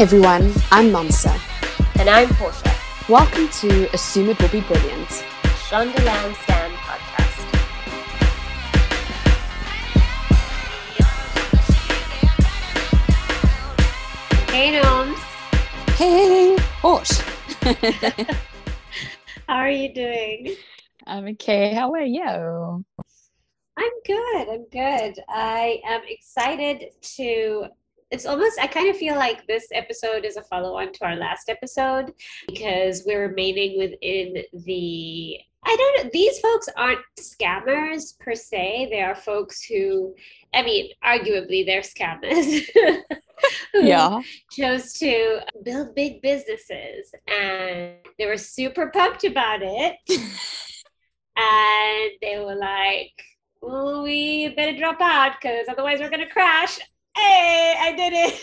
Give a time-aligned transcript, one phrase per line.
[0.00, 1.38] Hi everyone, I'm Mamsa.
[2.00, 2.74] And I'm Portia.
[3.06, 5.08] Welcome to Assume It Will Be Brilliant.
[5.68, 7.40] Shondaland Stand podcast.
[14.48, 15.18] Hey Noms.
[15.98, 17.22] Hey, Portia.
[19.46, 20.56] How are you doing?
[21.06, 21.74] I'm okay.
[21.74, 22.86] How are you?
[23.76, 24.48] I'm good.
[24.48, 25.22] I'm good.
[25.28, 26.86] I am excited
[27.16, 27.66] to
[28.10, 31.48] it's almost i kind of feel like this episode is a follow-on to our last
[31.48, 32.12] episode
[32.48, 38.88] because we're remaining within the i don't know these folks aren't scammers per se.
[38.90, 40.14] They are folks who
[40.54, 42.62] i mean arguably they're scammers
[43.74, 44.20] yeah.
[44.50, 49.96] chose to build big businesses and they were super pumped about it.
[51.36, 53.12] And they were like
[53.62, 56.78] well, we better drop out because otherwise we're going to crash
[57.20, 58.40] Hey, I did it.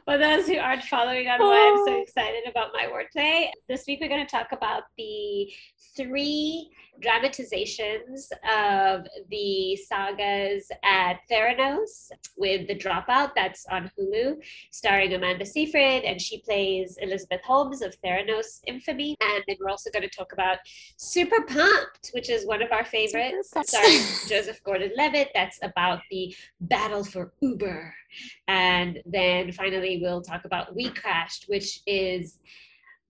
[0.04, 2.02] For those who aren't following on why I'm so oh.
[2.02, 5.52] excited about my wordplay, this week we're going to talk about the
[5.96, 14.36] three dramatizations of the sagas at Theranos with The Dropout, that's on Hulu,
[14.70, 19.16] starring Amanda Seyfried, and she plays Elizabeth Holmes of Theranos infamy.
[19.20, 20.58] And then we're also going to talk about
[20.96, 25.30] Super Pumped, which is one of our favorites, starring Joseph Gordon Levitt.
[25.34, 27.94] That's about the battle for Uber.
[28.48, 32.38] And then finally, we'll talk about We Crashed, which is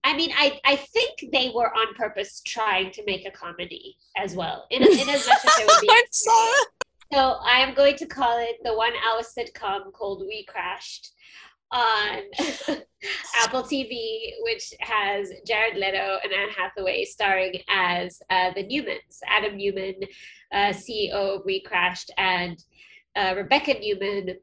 [0.07, 4.35] I mean, I, I think they were on purpose trying to make a comedy as
[4.35, 5.89] well, in, in as much as there would be.
[6.11, 6.53] so...
[7.11, 11.11] so I am going to call it the one hour sitcom called We Crashed
[11.73, 12.19] on
[13.43, 19.57] Apple TV, which has Jared Leto and Anne Hathaway starring as uh, the Neumanns, Adam
[19.57, 19.95] Neumann,
[20.53, 22.57] uh, CEO of We Crashed, and
[23.17, 24.37] uh, Rebecca Neumann,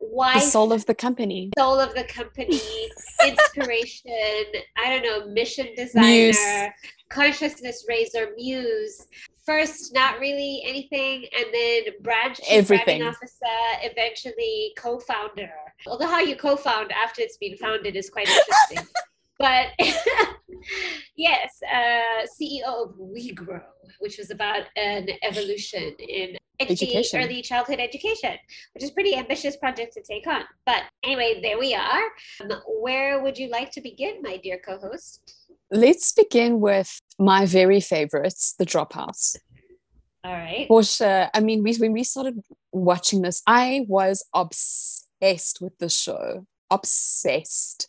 [0.00, 2.60] wife, the soul of the company, soul of the company,
[3.26, 4.44] inspiration.
[4.76, 6.68] I don't know, mission designer, muse.
[7.08, 9.06] consciousness raiser, muse.
[9.44, 13.44] First, not really anything, and then branch everything officer,
[13.82, 15.50] eventually co-founder.
[15.86, 18.88] Although how you co-found after it's been founded is quite interesting.
[19.38, 19.66] but
[21.16, 23.62] yes, uh, CEO of WeGrow,
[23.98, 27.20] which was about an evolution in education.
[27.20, 28.36] early childhood education,
[28.72, 30.42] which is pretty ambitious project to take on.
[30.66, 32.04] But anyway, there we are.
[32.40, 35.34] Um, where would you like to begin, my dear co-host?
[35.70, 39.36] Let's begin with my very favorites, The Dropouts.
[40.22, 40.66] All right.
[40.68, 40.82] For.
[41.34, 42.40] I mean, we, when we started
[42.72, 46.46] watching this, I was obsessed with the show.
[46.70, 47.88] Obsessed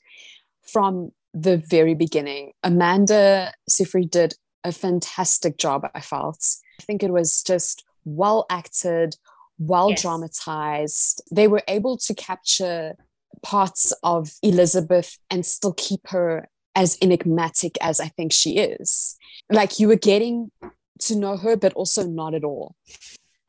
[0.61, 2.51] from the very beginning.
[2.63, 4.33] Amanda Seyfried did
[4.63, 6.45] a fantastic job, I felt.
[6.79, 9.16] I think it was just well acted,
[9.57, 10.01] well yes.
[10.01, 11.21] dramatized.
[11.31, 12.95] They were able to capture
[13.41, 19.17] parts of Elizabeth and still keep her as enigmatic as I think she is.
[19.49, 20.51] Like you were getting
[20.99, 22.75] to know her, but also not at all.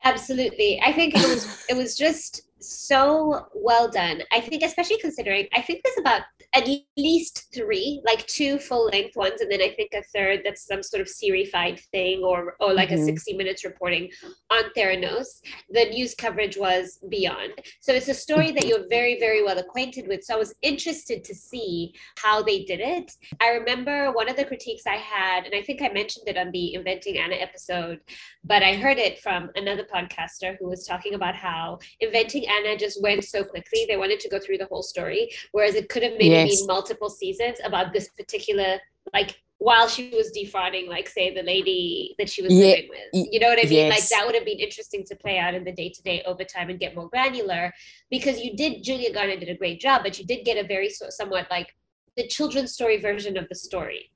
[0.03, 0.79] Absolutely.
[0.83, 4.21] I think it was it was just so well done.
[4.31, 6.21] I think especially considering I think there's about
[6.53, 10.65] at least three, like two full length ones, and then I think a third that's
[10.65, 13.01] some sort of serified thing or or like mm-hmm.
[13.01, 14.09] a 60 minutes reporting
[14.49, 15.41] on Theranos.
[15.69, 17.53] The news coverage was beyond.
[17.81, 20.23] So it's a story that you're very, very well acquainted with.
[20.23, 23.11] So I was interested to see how they did it.
[23.41, 26.51] I remember one of the critiques I had, and I think I mentioned it on
[26.51, 27.99] the Inventing Anna episode,
[28.43, 33.01] but I heard it from another podcaster who was talking about how Inventing Anna just
[33.01, 33.85] went so quickly.
[33.87, 36.59] They wanted to go through the whole story, whereas it could have maybe yes.
[36.59, 38.79] been multiple seasons about this particular
[39.13, 42.67] like while she was defrauding, like say the lady that she was yeah.
[42.67, 43.27] living with.
[43.31, 43.87] You know what I mean?
[43.87, 43.99] Yes.
[43.99, 46.69] Like that would have been interesting to play out in the day to day overtime
[46.69, 47.73] and get more granular
[48.11, 48.83] because you did.
[48.83, 51.75] Julia Garner did a great job, but you did get a very somewhat like
[52.15, 54.11] the children's story version of the story.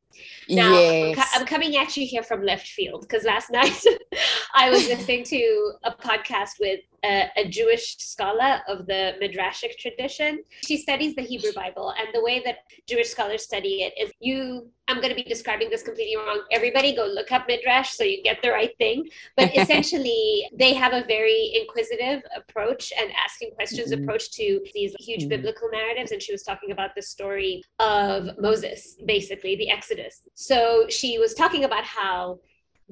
[0.50, 1.18] Now, yes.
[1.18, 3.81] I'm, I'm, coming at you here from left field because last night
[4.53, 10.44] I was listening to a podcast with a, a, Jewish scholar of the Midrashic tradition.
[10.66, 12.58] She studies the Hebrew Bible, and the way that
[12.88, 14.70] Jewish scholars study it is you.
[14.88, 16.44] I'm going to be describing this completely wrong.
[16.52, 19.08] Everybody go look up Midrash so you get the right thing.
[19.38, 24.03] But essentially, they have a very inquisitive approach and asking questions mm-hmm.
[24.03, 25.30] approach to these huge mm-hmm.
[25.30, 26.12] biblical narratives.
[26.12, 30.24] And she was talking about the story of Moses, basically, the Exodus.
[30.34, 32.40] So she was talking about how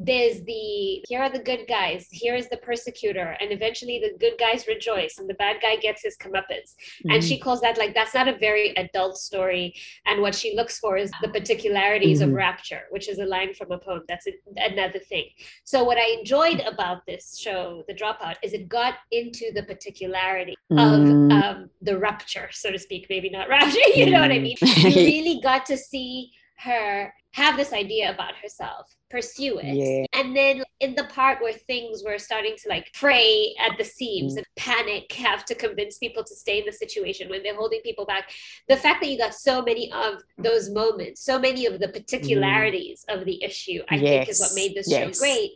[0.01, 4.40] there's the here are the good guys, here is the persecutor, and eventually the good
[4.40, 6.74] guys rejoice and the bad guy gets his comeuppance.
[6.74, 7.12] Mm-hmm.
[7.12, 7.44] And she mm-hmm.
[7.44, 9.75] calls that like that's not a very adult story.
[10.06, 12.30] And what she looks for is the particularities mm-hmm.
[12.30, 14.04] of rapture, which is a line from a poem.
[14.07, 15.25] That's a, another thing.
[15.66, 20.56] So what I enjoyed about this show, The Dropout, is it got into the particularity
[20.72, 20.80] mm-hmm.
[20.80, 23.07] of um, the rupture, so to speak.
[23.10, 24.56] Maybe not rapture, you know what I mean?
[24.62, 29.76] You really got to see her have this idea about herself, pursue it.
[29.76, 30.06] Yeah.
[30.20, 34.34] And then in the part where things were starting to like fray at the seams
[34.34, 34.38] mm.
[34.38, 38.06] and panic, have to convince people to stay in the situation when they're holding people
[38.06, 38.31] back,
[38.68, 43.06] the fact that you got so many of those moments, so many of the particularities
[43.10, 43.18] mm.
[43.18, 44.02] of the issue, I yes.
[44.02, 45.16] think is what made this yes.
[45.16, 45.52] show great.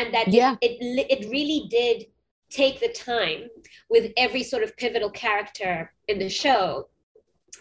[0.00, 0.56] And that yeah.
[0.60, 2.06] it, it, it really did
[2.50, 3.48] take the time
[3.90, 6.88] with every sort of pivotal character in the show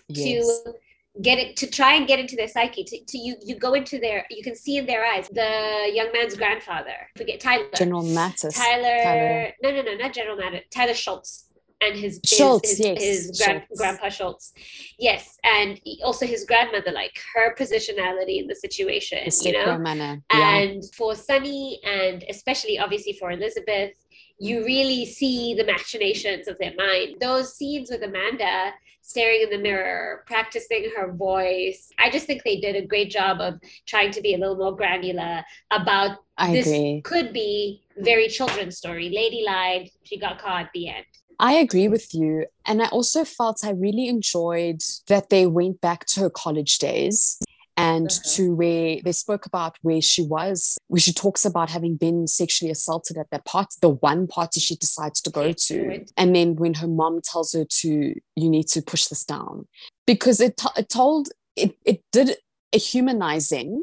[0.07, 0.45] yes.
[0.65, 0.73] to
[1.21, 3.99] get it to try and get into their psyche to, to you you go into
[3.99, 8.55] their you can see in their eyes the young man's grandfather forget tyler general mattis
[8.55, 9.51] tyler, tyler.
[9.61, 11.47] no no no not general mattis tyler shultz
[11.81, 13.01] and his Shultz, his, yes.
[13.01, 13.81] his grand, Shultz.
[13.81, 14.53] grandpa Shultz.
[14.99, 19.79] Yes, and also his grandmother, like her positionality in the situation, you know.
[19.79, 20.21] Manner.
[20.31, 20.57] Yeah.
[20.57, 23.93] And for Sunny, and especially obviously for Elizabeth,
[24.39, 27.15] you really see the machinations of their mind.
[27.19, 28.73] Those scenes with Amanda
[29.11, 31.91] staring in the mirror, practicing her voice.
[31.99, 34.75] I just think they did a great job of trying to be a little more
[34.75, 37.01] granular about I this agree.
[37.03, 39.09] could be very children's story.
[39.09, 41.05] Lady lied, she got caught, at the end.
[41.39, 42.45] I agree with you.
[42.65, 47.39] And I also felt I really enjoyed that they went back to her college days
[47.77, 48.35] and uh-huh.
[48.35, 52.71] to where they spoke about where she was, where she talks about having been sexually
[52.71, 56.05] assaulted at that party, the one party she decides to go to.
[56.17, 59.67] And then when her mom tells her to, you need to push this down,
[60.05, 62.37] because it, t- it told, it, it did
[62.73, 63.81] a humanizing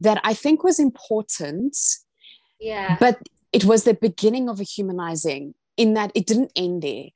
[0.00, 1.76] that I think was important.
[2.60, 2.96] Yeah.
[3.00, 3.20] But
[3.52, 7.06] it was the beginning of a humanizing in that it didn't end there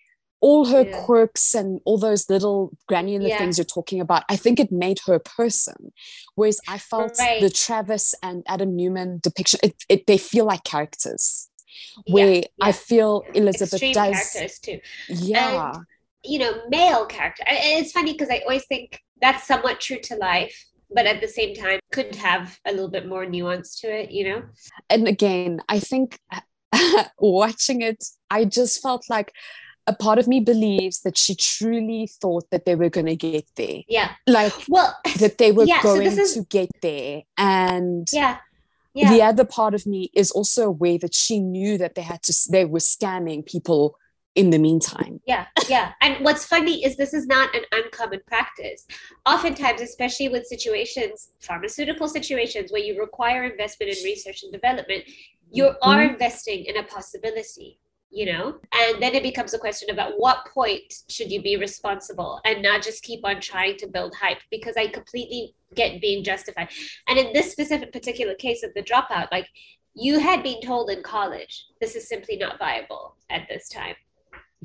[0.41, 1.03] all her yeah.
[1.05, 3.39] quirks and all those little granular yeah.
[3.39, 5.93] things you're talking about, I think it made her a person.
[6.35, 7.41] Whereas I felt right.
[7.41, 11.49] the Travis and Adam Neumann depiction, it, it, they feel like characters.
[12.09, 14.31] Where yeah, I feel Elizabeth Extreme does.
[14.33, 14.81] characters too.
[15.09, 15.73] Yeah.
[15.75, 15.85] And,
[16.25, 17.45] you know, male character.
[17.47, 21.55] It's funny because I always think that's somewhat true to life but at the same
[21.55, 24.43] time could have a little bit more nuance to it you know
[24.89, 26.19] and again i think
[27.19, 29.33] watching it i just felt like
[29.87, 33.47] a part of me believes that she truly thought that they were going to get
[33.57, 33.83] there.
[33.89, 34.13] Yeah.
[34.27, 37.23] Like, well, that they were yeah, going so is, to get there.
[37.39, 38.39] And yeah.
[38.95, 39.11] Yeah.
[39.11, 42.35] the other part of me is also aware that she knew that they had to,
[42.51, 43.97] they were scamming people
[44.35, 45.21] in the meantime.
[45.27, 45.93] Yeah, yeah.
[46.01, 48.87] And what's funny is this is not an uncommon practice.
[49.25, 55.05] Oftentimes, especially with situations, pharmaceutical situations where you require investment in research and development,
[55.51, 55.91] you mm-hmm.
[55.91, 57.79] are investing in a possibility
[58.11, 58.59] you know?
[58.73, 62.83] And then it becomes a question about what point should you be responsible and not
[62.83, 66.69] just keep on trying to build hype because i completely get being justified.
[67.09, 69.49] And in this specific particular case of the dropout like
[69.95, 73.95] you had been told in college this is simply not viable at this time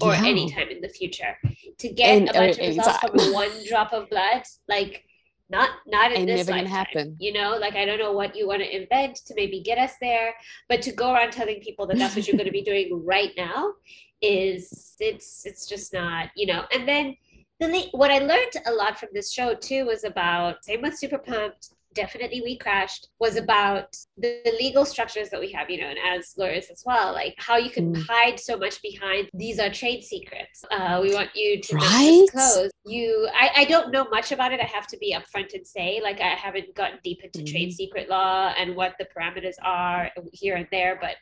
[0.01, 0.25] or yeah.
[0.25, 1.37] any time in the future.
[1.79, 5.05] To get and, a bunch uh, of results from one drop of blood like
[5.51, 7.17] not not in Ain't this never lifetime, gonna happen.
[7.19, 9.93] You know, like I don't know what you want to invent to maybe get us
[9.99, 10.33] there,
[10.69, 13.31] but to go around telling people that that's what you're going to be doing right
[13.37, 13.73] now
[14.21, 16.63] is it's it's just not you know.
[16.73, 17.15] And then
[17.59, 21.17] the what I learned a lot from this show too was about same with Super
[21.19, 25.87] Pumped definitely we crashed was about the, the, legal structures that we have you know
[25.87, 28.05] and as lawyers as well like how you can mm.
[28.07, 32.21] hide so much behind these are trade secrets uh, we want you to right?
[32.31, 35.65] disclose you I, I don't know much about it i have to be upfront and
[35.65, 37.51] say like i haven't gotten deep into mm.
[37.51, 41.15] trade secret law and what the parameters are here and there but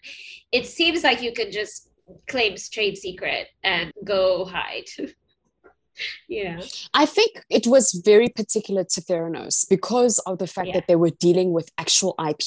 [0.51, 1.89] it seems like you can just
[2.27, 4.85] claim trade secret and go hide
[6.27, 6.60] yeah
[6.94, 10.74] i think it was very particular to theranos because of the fact yeah.
[10.74, 12.44] that they were dealing with actual ip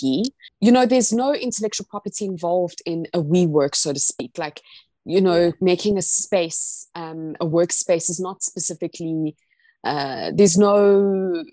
[0.61, 4.61] you know there's no intellectual property involved in a WeWork, so to speak like
[5.05, 9.37] you know making a space um, a workspace is not specifically
[9.85, 11.45] uh, there's no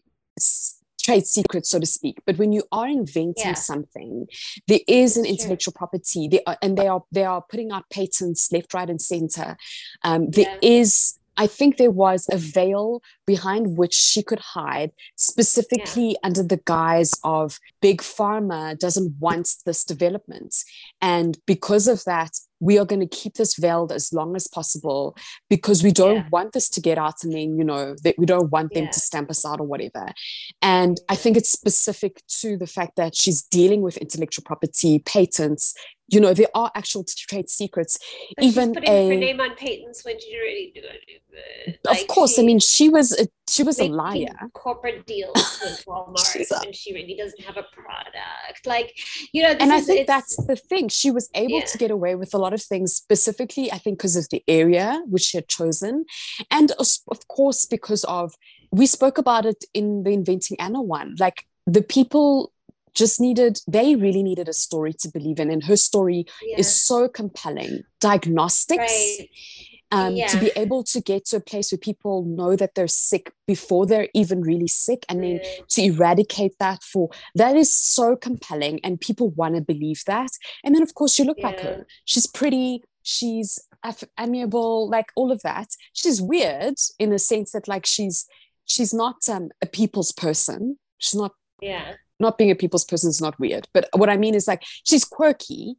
[1.01, 2.19] trade secret, so to speak.
[2.25, 3.53] But when you are inventing yeah.
[3.53, 4.27] something,
[4.67, 8.51] there is an intellectual property, they are, and they are they are putting out patents
[8.51, 9.57] left, right, and center.
[10.03, 10.69] Um, there yeah.
[10.77, 16.17] is I think there was a veil behind which she could hide, specifically yeah.
[16.23, 20.53] under the guise of big pharma doesn't want this development.
[21.01, 25.15] And because of that, we are going to keep this veiled as long as possible
[25.49, 26.29] because we don't yeah.
[26.29, 28.91] want this to get out and then you know that we don't want them yeah.
[28.91, 30.07] to stamp us out or whatever
[30.61, 35.73] and i think it's specific to the fact that she's dealing with intellectual property patents
[36.11, 37.97] you know there are actual trade secrets.
[38.35, 41.19] But even a, her name on patents when she really do it
[41.83, 44.49] like of course she, i mean she was a, she was a liar.
[44.53, 48.65] corporate deals with walmart a, and she really doesn't have a product.
[48.65, 48.97] Like
[49.31, 50.89] you know and i think that's the thing.
[50.89, 51.65] She was able yeah.
[51.65, 55.01] to get away with a lot of things specifically i think because of the area
[55.07, 56.05] which she had chosen.
[56.51, 58.33] And of course because of
[58.71, 61.15] we spoke about it in the inventing anna one.
[61.19, 62.51] Like the people
[62.93, 66.59] just needed they really needed a story to believe in and her story yeah.
[66.59, 69.29] is so compelling diagnostics right.
[69.91, 70.27] um, yeah.
[70.27, 73.85] to be able to get to a place where people know that they're sick before
[73.85, 79.01] they're even really sick and then to eradicate that for that is so compelling and
[79.01, 80.31] people want to believe that
[80.63, 81.51] and then of course you look yeah.
[81.51, 83.59] back her she's pretty she's
[84.19, 88.27] amiable like all of that she's weird in the sense that like she's
[88.65, 91.31] she's not um, a people's person she's not
[91.61, 93.67] yeah not being a people's person is not weird.
[93.73, 95.77] But what i mean is like she's quirky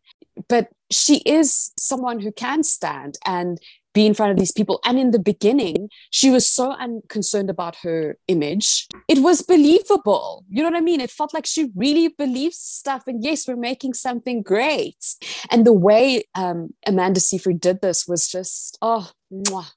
[0.48, 3.58] but she is someone who can stand and
[3.92, 4.78] be in front of these people.
[4.84, 8.86] And in the beginning she was so unconcerned about her image.
[9.08, 10.44] It was believable.
[10.48, 11.00] You know what i mean?
[11.00, 15.16] It felt like she really believes stuff and yes we're making something great.
[15.50, 19.10] And the way um, amanda seyfried did this was just oh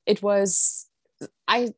[0.05, 0.87] it was
[1.47, 1.71] i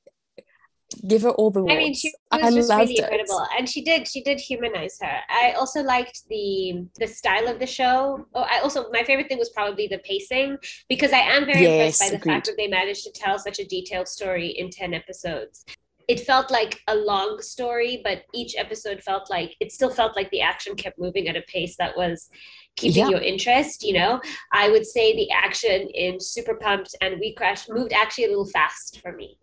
[1.08, 3.50] give her all the I mean, she was I just really incredible, it.
[3.58, 5.18] and she did she did humanize her.
[5.30, 8.26] I also liked the the style of the show.
[8.34, 10.58] Oh, I also my favorite thing was probably the pacing
[10.90, 12.32] because I am very yes, impressed by the agreed.
[12.34, 15.66] fact that they managed to tell such a detailed story in ten episodes.
[16.08, 20.30] It felt like a long story, but each episode felt like it still felt like
[20.30, 22.30] the action kept moving at a pace that was
[22.76, 23.10] keeping yeah.
[23.10, 24.20] your interest you know
[24.52, 28.46] i would say the action in super pumped and we crash moved actually a little
[28.46, 29.38] fast for me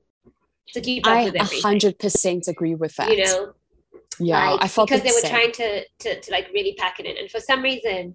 [0.69, 1.65] to keep up I with everything.
[1.65, 3.11] I 100% agree with that.
[3.11, 3.53] You know?
[4.19, 5.31] Yeah, like, I felt because they were same.
[5.31, 8.15] trying to, to to like really pack it in, and for some reason,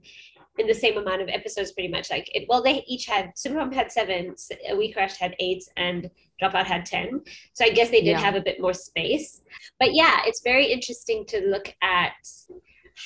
[0.57, 2.45] in the same amount of episodes, pretty much like it.
[2.47, 4.35] Well, they each had Superpump had seven,
[4.75, 6.09] We Crashed had eight, and
[6.41, 7.21] Dropout had ten.
[7.53, 8.19] So I guess they did yeah.
[8.19, 9.41] have a bit more space.
[9.79, 12.13] But yeah, it's very interesting to look at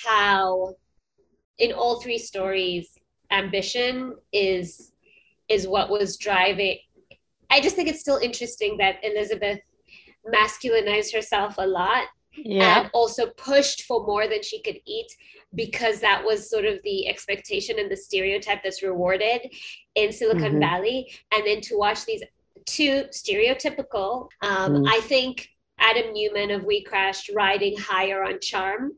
[0.05, 0.75] how,
[1.57, 2.98] in all three stories,
[3.31, 4.91] ambition is
[5.50, 6.77] is what was driving
[7.51, 9.60] I just think it's still interesting that Elizabeth
[10.34, 12.05] masculinized herself a lot
[12.36, 12.81] yeah.
[12.81, 15.08] and also pushed for more than she could eat
[15.53, 19.41] because that was sort of the expectation and the stereotype that's rewarded
[19.96, 20.60] in Silicon mm-hmm.
[20.60, 21.12] Valley.
[21.34, 22.24] And then to watch these
[22.65, 24.88] two stereotypical, um, mm.
[24.89, 28.93] I think Adam Neumann of We Crashed riding higher on charm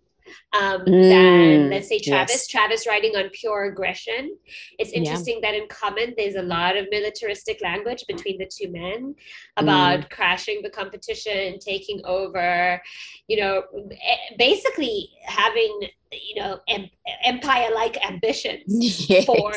[0.53, 2.34] um, mm, than let's say Travis.
[2.34, 2.48] Yes.
[2.48, 4.36] Travis writing on pure aggression.
[4.80, 5.51] It's interesting yeah.
[5.51, 9.15] that in Common there's a lot of militaristic language between the two men
[9.58, 10.10] about mm.
[10.10, 12.82] crashing the competition, taking over,
[13.27, 13.63] you know,
[14.38, 16.89] basically having you know em-
[17.24, 18.63] empire-like ambitions
[19.10, 19.25] yes.
[19.25, 19.51] for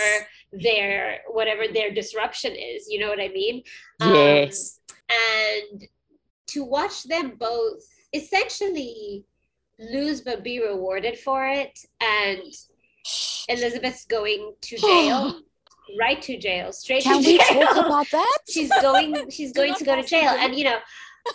[0.52, 2.87] their whatever their disruption is.
[2.88, 3.62] You know what I mean?
[4.00, 4.80] Yes.
[4.88, 5.88] Um, and
[6.49, 7.82] to watch them both
[8.12, 9.25] essentially
[9.78, 12.40] lose but be rewarded for it and
[13.49, 15.40] elizabeth's going to jail
[15.99, 19.85] right to jail straight Can to we talk about that she's going she's going to
[19.85, 20.78] go to jail and you know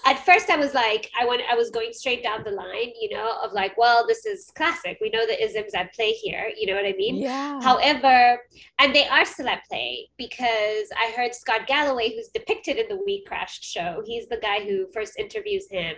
[0.05, 3.09] at first I was like, I went, I was going straight down the line, you
[3.15, 4.97] know, of like, well, this is classic.
[5.01, 6.49] We know the isms at play here.
[6.57, 7.17] You know what I mean?
[7.17, 7.61] Yeah.
[7.61, 8.39] However,
[8.79, 13.01] and they are still at play because I heard Scott Galloway, who's depicted in the
[13.05, 14.01] We Crashed show.
[14.05, 15.95] He's the guy who first interviews him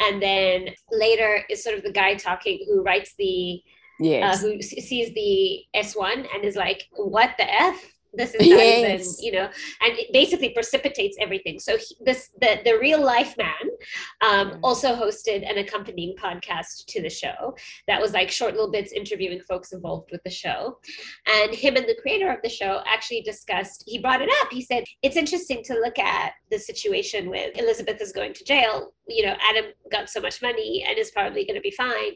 [0.00, 3.62] and then later is sort of the guy talking who writes the
[4.00, 4.42] yes.
[4.42, 7.93] Uh, who sees the S1 and is like, what the F?
[8.16, 9.18] This is yes.
[9.18, 9.48] even you know
[9.80, 11.58] and it basically precipitates everything.
[11.58, 13.52] So he, this the the real life man
[14.20, 14.60] um, mm.
[14.62, 17.54] also hosted an accompanying podcast to the show
[17.88, 20.78] that was like short little bits interviewing folks involved with the show.
[21.26, 24.48] And him and the creator of the show actually discussed he brought it up.
[24.50, 28.92] He said it's interesting to look at the situation with elizabeth is going to jail.
[29.08, 32.12] You know adam got so much money and is probably going to be fine.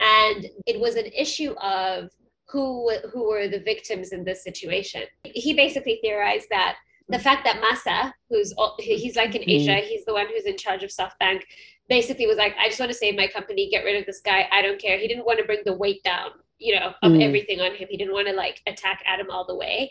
[0.00, 2.10] And it was an issue of
[2.52, 5.02] who who were the victims in this situation.
[5.24, 6.76] He basically theorized that
[7.08, 9.86] the fact that Masa, who's he's like in Asia, mm-hmm.
[9.86, 11.42] he's the one who's in charge of SoftBank,
[11.88, 14.48] basically was like, I just want to save my company, get rid of this guy.
[14.52, 14.98] I don't care.
[14.98, 17.22] He didn't want to bring the weight down, you know, of mm.
[17.22, 17.88] everything on him.
[17.90, 19.90] He didn't want to like attack Adam all the way.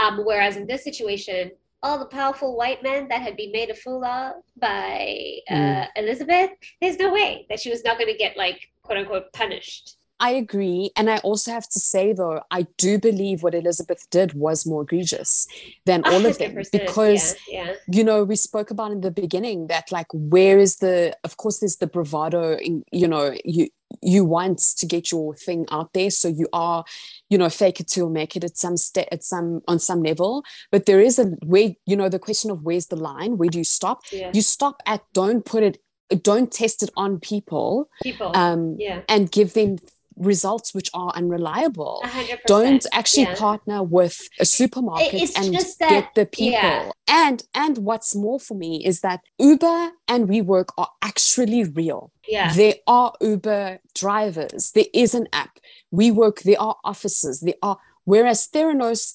[0.00, 1.52] Um, whereas in this situation,
[1.82, 5.88] all the powerful white men that had been made a fool of by uh, Mm.
[5.96, 6.50] Elizabeth,
[6.80, 9.96] there's no way that she was not going to get like quote unquote punished.
[10.20, 10.90] I agree.
[10.96, 14.82] And I also have to say, though, I do believe what Elizabeth did was more
[14.82, 15.48] egregious
[15.86, 17.74] than all of them because yeah, yeah.
[17.90, 21.60] you know we spoke about in the beginning that like where is the of course
[21.60, 23.68] there's the bravado in you know you
[24.02, 26.84] you want to get your thing out there so you are
[27.28, 30.44] you know fake it till make it at some sta- at some on some level
[30.70, 33.58] but there is a way you know the question of where's the line where do
[33.58, 34.30] you stop yeah.
[34.32, 35.78] you stop at don't put it
[36.22, 38.36] don't test it on people people.
[38.36, 39.76] um yeah, and give them
[40.20, 42.46] results which are unreliable hundred percent.
[42.46, 43.34] don't actually yeah.
[43.34, 46.90] partner with a supermarket it's and just that- get the people yeah.
[47.08, 52.52] and and what's more for me is that uber and WeWork are actually real Yeah,
[52.52, 55.58] there are uber drivers there is an app
[55.92, 59.14] WeWork there are offices there are whereas theranos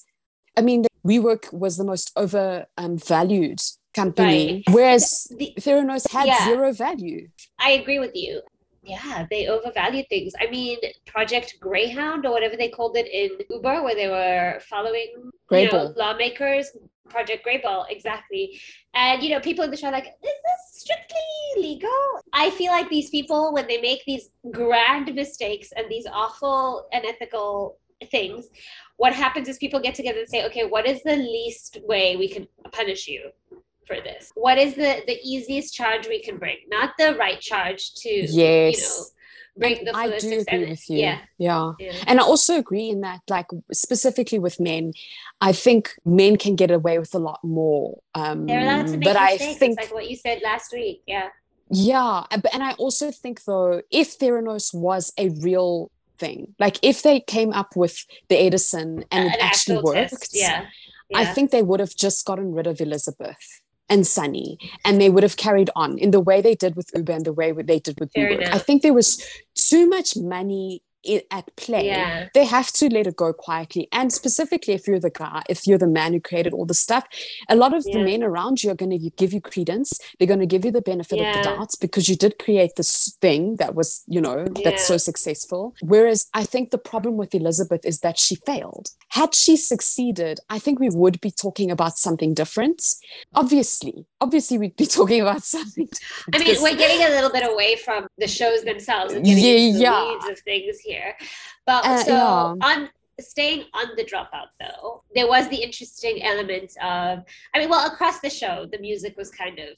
[0.56, 4.74] i mean WeWork was the most overvalued um, company Right.
[4.74, 6.44] whereas The- theranos had Yeah.
[6.46, 8.42] zero value I agree with you.
[8.86, 10.32] Yeah, they overvalued things.
[10.40, 15.30] I mean, Project Greyhound or whatever they called it in Uber, where they were following
[15.50, 16.70] you know, lawmakers.
[17.08, 18.60] Project Greyball, exactly.
[18.94, 21.90] And you know, people in the show are like, is this strictly legal?
[22.32, 27.78] I feel like these people, when they make these grand mistakes and these awful unethical
[28.10, 28.48] things,
[28.96, 32.28] what happens is people get together and say, okay, what is the least way we
[32.28, 33.30] can punish you?
[33.86, 34.32] For this?
[34.34, 36.56] What is the the easiest charge we can bring?
[36.68, 39.04] Not the right charge to yes you know
[39.58, 40.98] bring the I do agree with you.
[40.98, 41.72] Yeah, yeah.
[41.78, 41.92] yeah.
[42.06, 44.92] And I also agree in that, like specifically with men,
[45.40, 48.00] I think men can get away with a lot more.
[48.14, 49.58] Um, They're allowed to make but I mistakes.
[49.58, 51.02] think, like what you said last week.
[51.06, 51.28] Yeah.
[51.70, 56.78] yeah, uh, but- and I also think though, if Theranos was a real thing, like
[56.82, 60.30] if they came up with the Edison and An it actually worked, test.
[60.36, 60.66] Yeah.
[61.14, 65.22] I think they would have just gotten rid of Elizabeth and Sunny, and they would
[65.22, 67.98] have carried on in the way they did with Uber and the way they did
[68.00, 68.52] with WeWork.
[68.52, 69.24] I think there was
[69.54, 70.82] too much money
[71.30, 71.86] at play.
[71.86, 72.28] Yeah.
[72.34, 73.88] They have to let it go quietly.
[73.92, 77.06] And specifically, if you're the guy, if you're the man who created all the stuff,
[77.48, 79.98] a lot of the men around you are going to give you credence.
[80.18, 83.16] They're going to give you the benefit of the doubt because you did create this
[83.20, 85.74] thing that was, you know, that's so successful.
[85.80, 88.90] Whereas I think the problem with Elizabeth is that she failed.
[89.10, 92.82] Had she succeeded, I think we would be talking about something different.
[93.34, 96.34] Obviously, obviously, we'd be talking about something different.
[96.34, 99.50] I mean, we're getting a little bit away from the shows themselves and getting Yeah,
[99.50, 100.32] into the yeah.
[100.32, 100.95] of things here.
[101.66, 102.68] But Uh, so yeah.
[102.70, 102.78] on
[103.20, 107.12] staying on the dropout though, there was the interesting element of
[107.54, 109.70] I mean, well, across the show, the music was kind of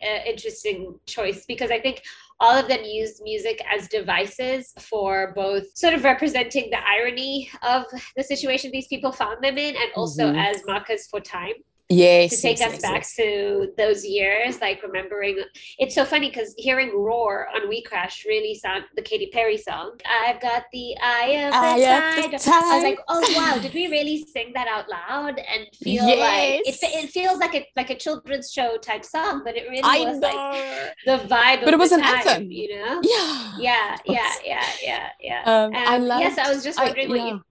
[0.00, 1.96] an interesting choice because I think
[2.40, 7.84] all of them used music as devices for both sort of representing the irony of
[8.16, 10.44] the situation these people found them in and also Mhm.
[10.48, 11.56] as markers for time
[11.88, 15.42] yes, to take yes, us yes, back to those years, like remembering.
[15.78, 19.98] It's so funny because hearing "Roar" on We Crash really sound the Katy Perry song.
[20.08, 21.76] I've got the eye of the, Eye
[22.24, 22.54] of the tiger.
[22.54, 26.62] I was like, oh wow, did we really sing that out loud and feel like
[26.64, 26.78] it?
[26.82, 30.18] It feels like a like a children's show type song, but it really I was
[30.18, 30.28] know.
[30.28, 31.64] like the vibe.
[31.64, 32.50] But of it was the an time, anthem.
[32.50, 33.00] you know.
[33.04, 33.52] yeah.
[33.58, 35.42] Yeah, yeah, yeah, yeah, yeah.
[35.44, 36.20] Um, I Um, love.
[36.20, 37.26] yes, I was just wondering what yeah.
[37.28, 37.42] you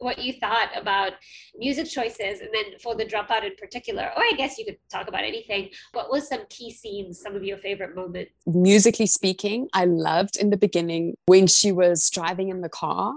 [0.00, 1.12] what you thought about
[1.56, 5.08] music choices and then for the dropout in particular or i guess you could talk
[5.08, 9.84] about anything what was some key scenes some of your favorite moments musically speaking, I
[9.84, 13.14] loved in the beginning when she was driving in the car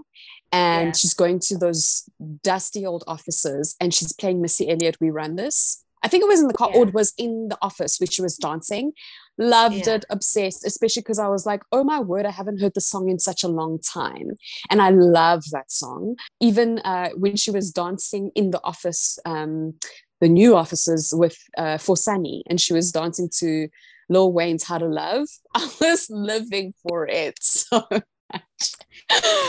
[0.51, 0.91] and Yeah.
[0.93, 2.03] she's going to those
[2.43, 5.83] dusty old offices and she's playing Missy Elliott, We Run This.
[6.03, 8.21] I think it was in the car or it was in the office where she
[8.21, 8.91] was dancing.
[9.37, 9.95] Loved Yeah.
[9.95, 13.09] it, obsessed, especially because I was like, oh my word, I haven't heard the song
[13.09, 14.31] in such a long time.
[14.69, 16.15] And I love that song.
[16.39, 19.73] Even uh, when she was dancing in the office, um,
[20.21, 23.67] the new offices with uh, for Sunny, and she was dancing to
[24.09, 25.27] Lil Wayne's How to Love.
[25.55, 28.03] I was living for it so much.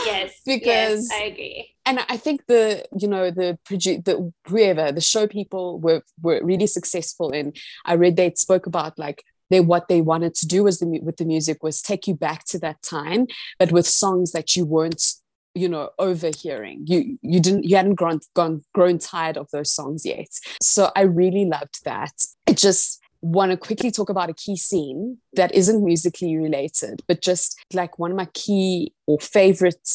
[0.05, 4.91] yes because yes, i agree and I think the you know the produce the whoever
[4.91, 7.53] the show people were were really successful in.
[7.85, 11.17] I read they spoke about like they what they wanted to do was the with
[11.17, 13.27] the music was take you back to that time,
[13.59, 15.03] but with songs that you weren't
[15.53, 16.83] you know overhearing.
[16.85, 20.29] You you didn't you hadn't grown gone grown tired of those songs yet.
[20.61, 22.13] So i really loved that.
[22.47, 27.23] I just want to quickly talk about a key scene that isn't musically related but
[27.23, 29.89] just like one of my key or favorite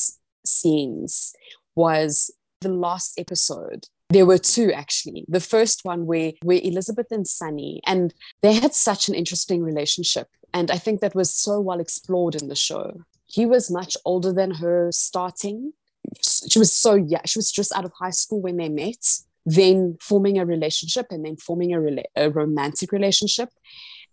[0.44, 1.32] scenes
[1.76, 7.27] was the last episode there were two actually the first one where where elizabeth and
[7.27, 11.81] sunny and they had such an interesting relationship and i think that was so well
[11.81, 15.73] explored in the show he was much older than her starting
[16.23, 19.96] she was so yeah she was just out of high school when they met then
[20.01, 23.49] forming a relationship and then forming a, rela- a romantic relationship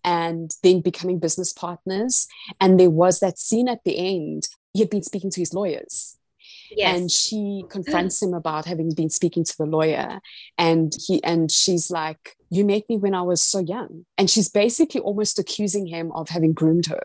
[0.04, 2.28] and then becoming business partners.
[2.62, 4.48] And there was that scene at the end.
[4.74, 6.17] He had been speaking to his lawyers.
[6.72, 6.98] Yes.
[7.00, 10.20] And she confronts him about having been speaking to the lawyer.
[10.58, 14.06] And he and she's like, You met me when I was so young.
[14.18, 17.04] And she's basically almost accusing him of having groomed her.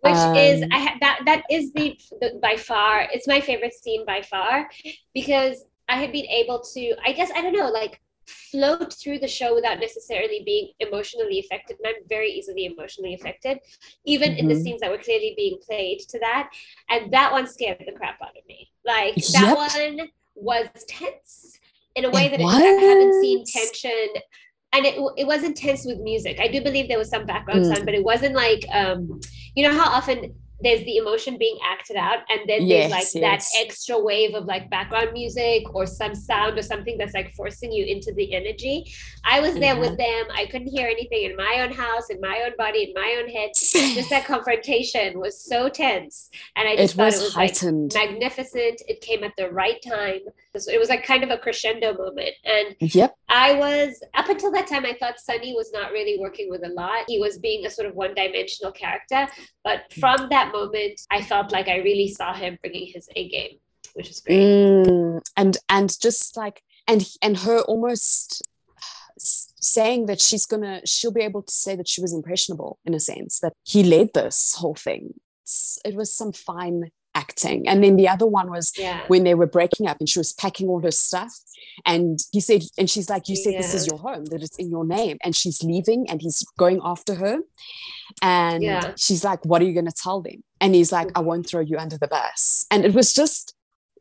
[0.00, 3.72] Which um, is I ha- that that is the, the by far it's my favorite
[3.72, 4.68] scene by far
[5.14, 8.00] because I had been able to, I guess, I don't know, like
[8.50, 11.76] float through the show without necessarily being emotionally affected.
[11.78, 13.58] And I'm very easily emotionally affected,
[14.04, 14.38] even mm-hmm.
[14.38, 14.62] in the mm-hmm.
[14.62, 16.50] scenes that were clearly being played to that.
[16.88, 18.70] And that one scared the crap out of me.
[18.84, 21.58] Like that one was tense
[21.94, 22.54] in a way it that was?
[22.54, 24.22] I haven't seen tension.
[24.74, 26.40] And it, it was intense with music.
[26.40, 27.74] I do believe there was some background mm.
[27.74, 29.20] sound, but it wasn't like, um,
[29.54, 33.22] you know how often there's the emotion being acted out and then yes, there's like
[33.22, 33.52] yes.
[33.52, 37.72] that extra wave of like background music or some sound or something that's like forcing
[37.72, 38.92] you into the energy.
[39.24, 40.28] I was there with mm-hmm.
[40.28, 40.36] them.
[40.36, 43.28] I couldn't hear anything in my own house in my own body in my own
[43.28, 43.50] head.
[43.72, 47.94] Just that confrontation was so tense and i just it thought was it was heightened.
[47.94, 48.82] like magnificent.
[48.88, 50.20] It came at the right time.
[50.54, 53.16] It was like kind of a crescendo moment and yep.
[53.28, 56.68] I was up until that time i thought sunny was not really working with a
[56.68, 57.04] lot.
[57.08, 59.28] He was being a sort of one-dimensional character
[59.64, 60.00] but mm.
[60.00, 63.58] from that moment, I felt like I really saw him bringing his A game,
[63.94, 64.38] which is great.
[64.38, 68.42] Mm, and and just like and and her almost
[69.18, 73.00] saying that she's gonna she'll be able to say that she was impressionable in a
[73.00, 75.14] sense that he led this whole thing.
[75.84, 77.68] it was some fine acting.
[77.68, 79.02] And then the other one was yeah.
[79.08, 81.32] when they were breaking up and she was packing all her stuff.
[81.84, 83.62] And he said, and she's like, You said yeah.
[83.62, 85.18] this is your home, that it's in your name.
[85.22, 87.38] And she's leaving and he's going after her.
[88.20, 88.92] And yeah.
[88.96, 90.42] she's like, What are you going to tell them?
[90.60, 91.28] And he's like, I mm-hmm.
[91.28, 92.66] won't throw you under the bus.
[92.70, 93.54] And it was just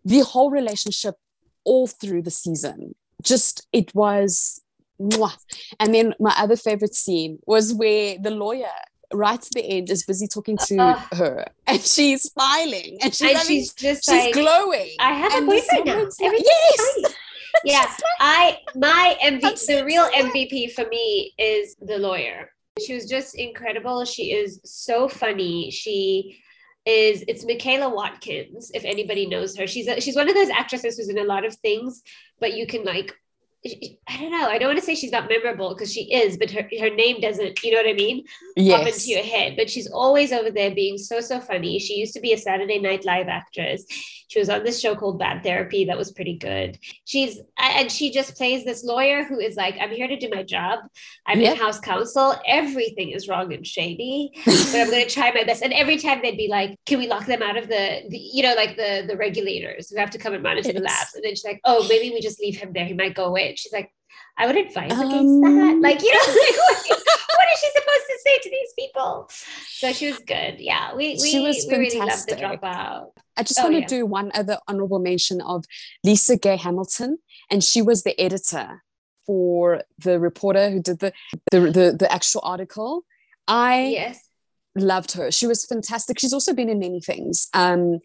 [0.04, 1.16] the whole relationship
[1.64, 2.96] all through the season.
[3.22, 4.62] Just, it was.
[5.00, 8.68] And then my other favorite scene was where the lawyer
[9.14, 13.22] right to the end is busy talking to uh, her and she's smiling and she's,
[13.22, 14.96] and having, she's just she's like, glowing.
[15.00, 16.04] I have a boyfriend now.
[16.04, 17.14] Like, yes.
[17.66, 17.86] yeah.
[18.20, 22.52] I my MVP the real MVP for me is the lawyer.
[22.86, 24.06] She was just incredible.
[24.06, 25.72] She is so funny.
[25.72, 26.42] She
[26.86, 29.68] is it's Michaela Watkins, if anybody knows her.
[29.68, 32.02] She's a, she's one of those actresses who's in a lot of things,
[32.40, 33.14] but you can like
[33.64, 34.48] I don't know.
[34.48, 37.22] I don't want to say she's not memorable because she is, but her, her name
[37.22, 38.26] doesn't, you know what I mean?
[38.56, 38.80] Yes.
[38.80, 39.56] Pop into your head.
[39.56, 41.78] But she's always over there being so, so funny.
[41.78, 43.86] She used to be a Saturday Night Live actress.
[44.30, 46.80] She was on this show called Bad Therapy that was pretty good.
[47.06, 50.42] She's, and she just plays this lawyer who is like, I'm here to do my
[50.42, 50.80] job.
[51.28, 51.54] I'm yep.
[51.54, 52.36] in house counsel.
[52.48, 55.62] Everything is wrong and shady, but I'm going to try my best.
[55.62, 58.42] And every time they'd be like, can we lock them out of the, the you
[58.42, 61.14] know, like the, the regulators who have to come and monitor it's, the labs?
[61.14, 62.86] And then she's like, oh, maybe we just leave him there.
[62.86, 63.92] He might go away she's like,
[64.38, 65.80] I would advise um, against that.
[65.82, 67.00] Like, you know, like, what,
[67.38, 69.30] what is she supposed to say to these people?
[69.68, 70.60] So she was good.
[70.60, 73.12] Yeah, we we, she was we really loved the dropout.
[73.38, 73.88] I just oh, want to yeah.
[73.88, 75.66] do one other honorable mention of
[76.06, 77.18] LisaGay Hamilton,
[77.50, 78.84] and she was the editor
[79.26, 81.14] for the reporter who did the
[81.52, 83.04] the the, the actual article.
[83.48, 84.28] I yes
[84.76, 85.32] loved her.
[85.32, 86.20] She was fantastic.
[86.20, 87.50] She's also been in many things.
[87.54, 88.00] Um,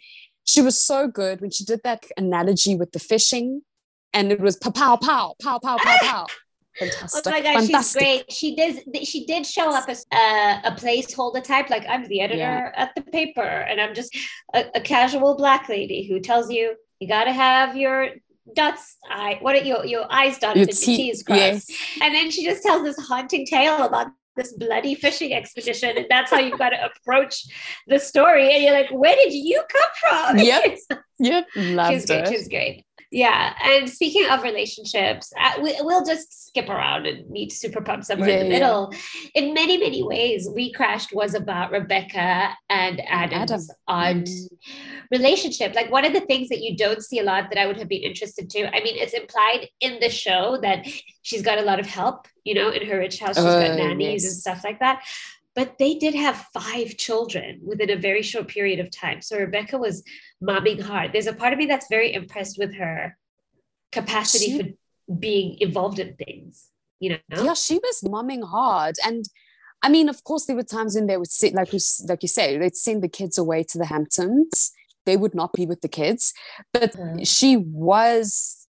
[0.45, 3.63] she was so good when she did that analogy with the fishing
[4.13, 6.27] and it was pow pow pow pow pow pow pow.
[6.79, 7.27] Fantastic.
[7.27, 8.31] Oh my god, she's great.
[8.31, 9.07] She did.
[9.07, 11.71] She did show up as uh, a placeholder type.
[11.71, 12.71] Like I'm the editor yeah.
[12.75, 14.15] at the paper, and I'm just
[14.53, 18.11] a, a, casual black lady who tells you you got to have your
[18.55, 18.99] dots.
[19.09, 21.41] I what are your your eyes dotted and T's crossed.
[21.41, 21.71] Yes.
[22.03, 26.31] And then she just tells this haunting tale about this bloody fishing expedition, and that's
[26.31, 27.47] how you've got to approach
[27.87, 28.55] the story.
[28.55, 30.39] And you're like, where did you come from?
[30.45, 30.79] Yep.
[31.19, 31.47] yep.
[31.57, 32.29] Loved she's great.
[32.29, 37.53] She's great yeah and speaking of relationships uh, we, will just skip around and meet
[37.53, 38.93] super pump somewhere yeah, in the middle
[39.35, 43.77] in many many ways we crashed was about rebecca and adam's Adam.
[43.89, 44.49] odd mm.
[45.11, 47.79] relationship like one of the things that you don't see a lot that i would
[47.79, 50.87] have been interested to i mean it's implied in the show that
[51.23, 53.71] she's got a lot of help you know in her rich house she's uh, got
[53.71, 54.33] oh, nannies yes.
[54.33, 55.03] and stuff like that
[55.57, 59.23] but they did have five children within a very short period of time.
[59.23, 60.05] So Rebecca was
[60.41, 61.13] momming hard.
[61.13, 63.17] There's a part of me that's very impressed with her
[63.91, 66.69] capacity she, for being involved in things,
[67.01, 67.43] you know?
[67.43, 68.97] Yeah, she was momming hard.
[69.05, 69.25] And
[69.83, 72.59] I mean, of course, there were times when they would sit, like, like you say,
[72.59, 74.73] they'd send the kids away to the Hamptons.
[75.07, 76.35] They would not be with the kids.
[76.75, 77.23] But mm-hmm.
[77.23, 78.67] she was,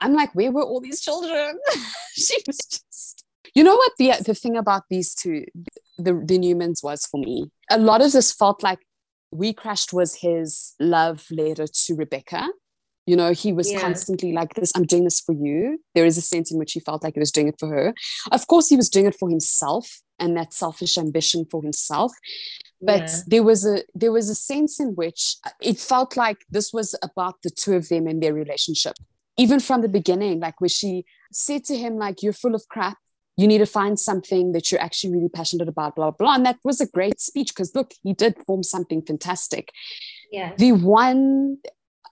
[0.00, 1.60] I'm like, where were all these children?
[2.12, 5.44] she was just you know what the the thing about these two,
[5.98, 7.50] the the Neumanns was for me.
[7.70, 8.78] A lot of this felt like
[9.30, 12.48] we crashed was his love letter to Rebecca
[13.10, 13.80] You know, he was Yeah.
[13.86, 15.78] constantly like this, I'm doing this for you.
[15.94, 17.86] There is a sense in which he felt like he was doing it for her.
[18.36, 19.84] Of course, he was doing it for himself
[20.20, 22.12] and that selfish ambition for himself.
[22.90, 23.22] But Yeah.
[23.32, 26.88] there was a there was a sense in which uh, it felt like this was
[27.08, 28.94] about the two of them and their relationship.
[29.44, 30.92] Even from the beginning, like where she
[31.32, 32.98] said to him, like, you're full of crap.
[33.38, 36.26] You need to find something that you're actually really passionate about, blah, blah.
[36.26, 36.34] blah.
[36.34, 39.70] And that was a great speech because look, he did form something fantastic.
[40.30, 40.52] yeah.
[40.58, 41.58] The one,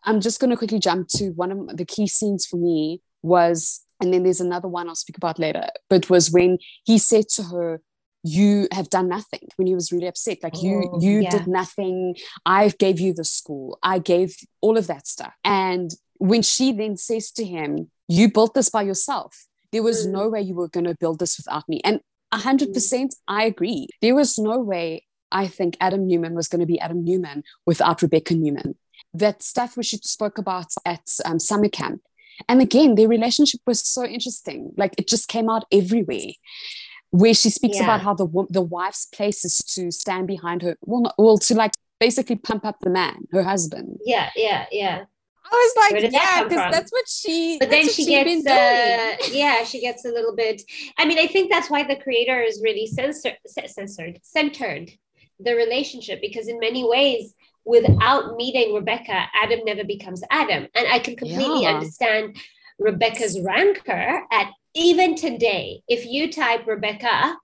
[0.05, 3.83] I'm just going to quickly jump to one of the key scenes for me was,
[4.01, 7.43] and then there's another one I'll speak about later, but was when he said to
[7.43, 7.81] her,
[8.23, 11.31] you have done nothing when he was really upset like you Oh, you yeah.
[11.31, 16.43] did nothing i gave you the school i gave all of that stuff and when
[16.43, 20.13] she then says to him you built this by yourself there was Mm.
[20.19, 21.79] no way you were going to build this without me.
[21.89, 22.01] And
[22.33, 23.83] 100% i agree.
[24.03, 24.87] There was no way
[25.43, 28.71] i think adam neumann was going to be adam neumann without rebecca neumann.
[29.23, 32.01] That stuff which she spoke about at um, summer camp.
[32.49, 34.61] And again their relationship was so interesting.
[34.83, 36.31] Like it just came out everywhere
[37.21, 37.85] where she speaks Yeah.
[37.87, 41.53] about how the the wife's place is to stand behind her well not, well to
[41.63, 41.75] like
[42.07, 43.89] basically pump up the man her husband.
[44.15, 44.97] Yeah, yeah, yeah.
[45.51, 46.73] I was like yeah because from?
[46.73, 49.33] that's what she But then she what she'd been gets, doing.
[49.33, 50.63] uh, yeah, she gets a little bit.
[50.99, 54.91] I mean, I think that's why the creator is really censor, c- censored, centered
[55.41, 60.99] the relationship because in many ways, without meeting Rebecca, Adam never becomes Adam, and I
[60.99, 61.75] can completely Yeah.
[61.75, 62.37] understand
[62.79, 65.81] Rebecca's rancor at even today.
[65.89, 67.37] If you type Rebecca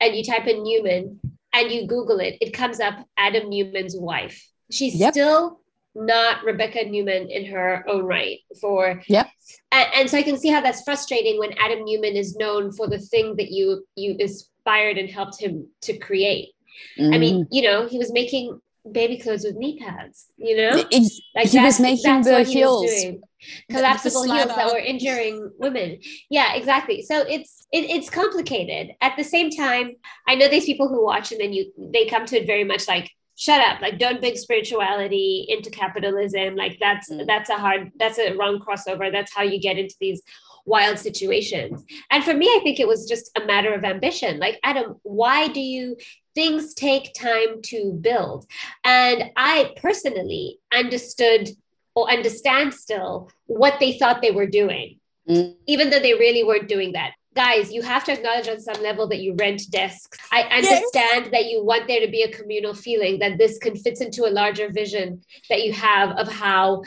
[0.00, 1.20] and you type in Neumann
[1.52, 4.44] and you Google it, it comes up Adam Neumann's wife.
[4.70, 5.12] She's Yep.
[5.14, 5.60] still
[5.96, 9.26] not Rebecca Neumann in her own right for Yep.
[9.72, 12.86] and, and so I can see how that's frustrating when Adam Neumann is known for
[12.86, 16.50] the thing that you you inspired and helped him to create.
[16.98, 17.20] I Mm.
[17.20, 18.60] mean, you know, he was making
[18.92, 20.72] baby clothes with knee pads, you know?
[20.90, 23.22] It- Like he was making the he heels doing.
[23.68, 25.98] the collapsible heels that were injuring women.
[26.30, 27.02] Yeah, exactly.
[27.02, 28.94] So it's it, it's complicated.
[29.00, 29.96] At the same time,
[30.28, 32.86] I know these people who watch and then you they come to it very much
[32.86, 33.80] like shut up.
[33.80, 36.56] Like don't bring spirituality into capitalism.
[36.56, 37.26] Like that's Mm.
[37.26, 39.12] that's a hard that's a wrong crossover.
[39.12, 40.22] That's how you get into these
[40.64, 41.84] wild situations.
[42.10, 44.38] And for me i think it was just a matter of ambition.
[44.40, 45.96] Like adam why do you
[46.34, 48.46] things take time to build?
[48.84, 51.50] And i personally understood
[51.94, 55.56] or understand still what they thought they were doing Mm.
[55.66, 59.06] even though they really weren't doing that guys you have to acknowledge on some level
[59.06, 63.18] that you rent desks i understand that you want there to be a communal feeling
[63.18, 65.20] that this can fits into a larger vision
[65.50, 66.82] that you have of how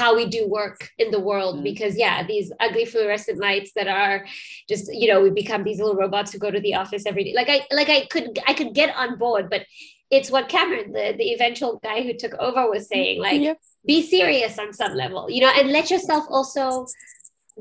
[0.00, 1.62] how we do work in the world Mm.
[1.70, 4.26] because yeah these ugly fluorescent lights that are
[4.68, 7.34] just you know we become these little robots who go to the office every day
[7.40, 9.62] like i like i could i could get on board but
[10.10, 13.58] it's what cameron the, the eventual guy who took over was saying like Yep.
[13.86, 16.86] be serious on some level you know and let yourself also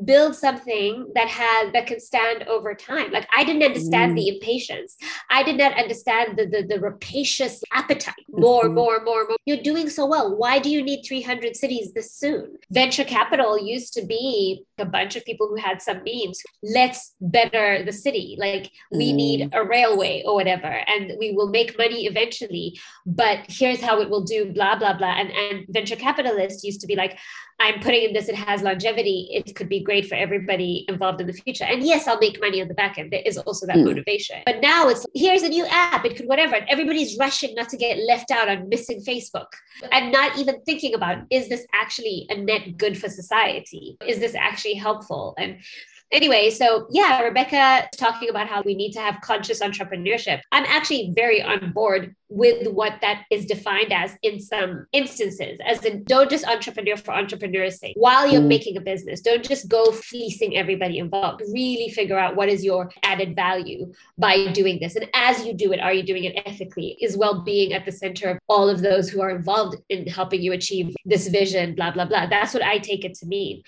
[0.05, 3.11] build something that has that can stand over time.
[3.11, 4.15] Like i didn't understand Mm.
[4.15, 4.97] the impatience.
[5.29, 8.25] I did not understand the the, the rapacious appetite.
[8.29, 8.73] More Mhm.
[8.73, 9.37] more more more.
[9.45, 10.35] You're doing so well.
[10.35, 12.57] Why do you need 300 cities this soon?
[12.71, 16.41] Venture capital used to be a bunch of people who had some means.
[16.63, 18.35] Let's better the city.
[18.39, 19.15] Like we Mm.
[19.15, 24.09] need a railway or whatever and we will make money eventually but here's how it
[24.09, 25.13] will do blah blah blah.
[25.19, 27.17] And and venture capitalists used to be like
[27.59, 28.27] i'm putting in this.
[28.29, 29.19] It has longevity.
[29.31, 31.65] It could be great for everybody involved in the future.
[31.65, 33.11] And yes i'll make money on the back end.
[33.11, 33.85] There is also that Mm.
[33.85, 34.37] motivation.
[34.45, 36.05] But now it's here's a new app.
[36.05, 36.55] It could whatever.
[36.55, 39.47] And everybody's rushing not to get left out on missing facebook.
[39.91, 43.97] And not even thinking about is this actually a net good for society?
[44.07, 45.33] Is this actually helpful?
[45.37, 45.57] And
[46.13, 50.39] anyway so yeah rebecca talking about how we need to have conscious entrepreneurship.
[50.51, 55.83] I'm actually very on board with what that is defined as in some instances as
[55.85, 57.95] in don't just entrepreneur for entrepreneur's sake.
[57.97, 58.47] While you're Mm.
[58.55, 61.41] making a business don't just go fleecing everybody involved.
[61.51, 64.95] Really figure out what is your added value by doing this.
[64.95, 66.97] And as you do it are you doing it ethically?
[67.01, 70.53] Is well-being at the center of all of those who are involved in helping you
[70.53, 72.27] achieve this vision blah blah blah.
[72.27, 73.63] That's what i take it to mean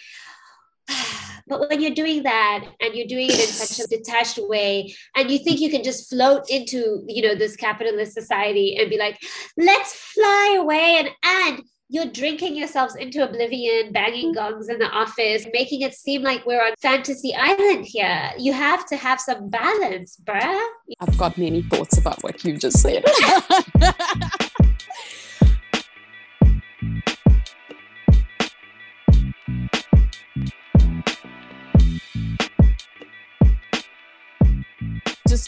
[1.47, 5.29] but when you're doing that and you're doing it in such a detached way and
[5.29, 9.17] you think you can just float into you know this capitalist society and be like
[9.58, 14.53] let's fly away and and you're drinking yourselves into oblivion, banging mm-hmm.
[14.53, 18.31] gongs in the office, making it seem like we're on fantasy island here.
[18.39, 20.67] You have to have some balance, bruh.
[20.99, 23.05] I've got many thoughts about what you just said.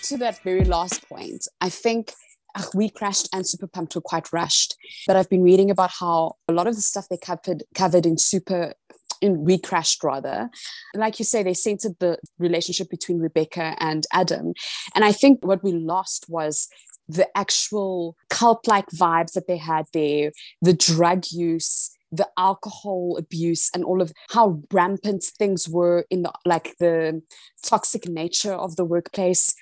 [0.08, 2.14] to that very last point, I think
[2.56, 4.76] ugh, we crashed and super pumped were quite rushed.
[5.06, 8.18] but I've been reading about how a lot of the stuff they covered covered in
[8.18, 8.74] super
[9.20, 10.50] in we crashed rather.
[10.96, 14.54] Like you say they centered the relationship between rebecca and adam.
[14.96, 16.68] And i think what we lost was
[17.10, 23.70] the actual cult like vibes that they had there the drug use the alcohol abuse
[23.74, 27.22] and all of how rampant things were in the like the
[27.64, 29.54] toxic nature of the workplace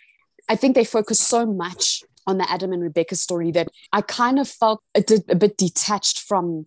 [0.49, 4.39] i think they focus so much on the adam and rebecca story that i kind
[4.39, 6.65] of felt a, a bit detached from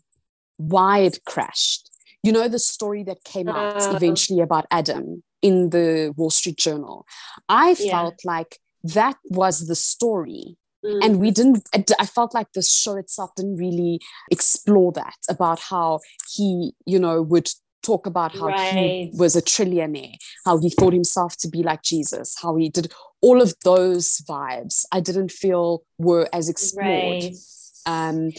[0.56, 1.90] why it crashed
[2.22, 6.56] you know the story that came out uh, eventually about adam in the wall street
[6.56, 7.06] journal
[7.48, 7.90] i yeah.
[7.90, 11.04] felt like that was the story mm.
[11.04, 16.00] and we didn't i felt like the show itself didn't really explore that about how
[16.34, 17.48] he you know would
[17.88, 18.74] talk about how right.
[18.74, 22.92] he was a trillionaire how he thought himself to be like jesus how he did
[23.26, 27.34] all of those vibes i didn't feel were as explored right.
[27.86, 28.32] Um,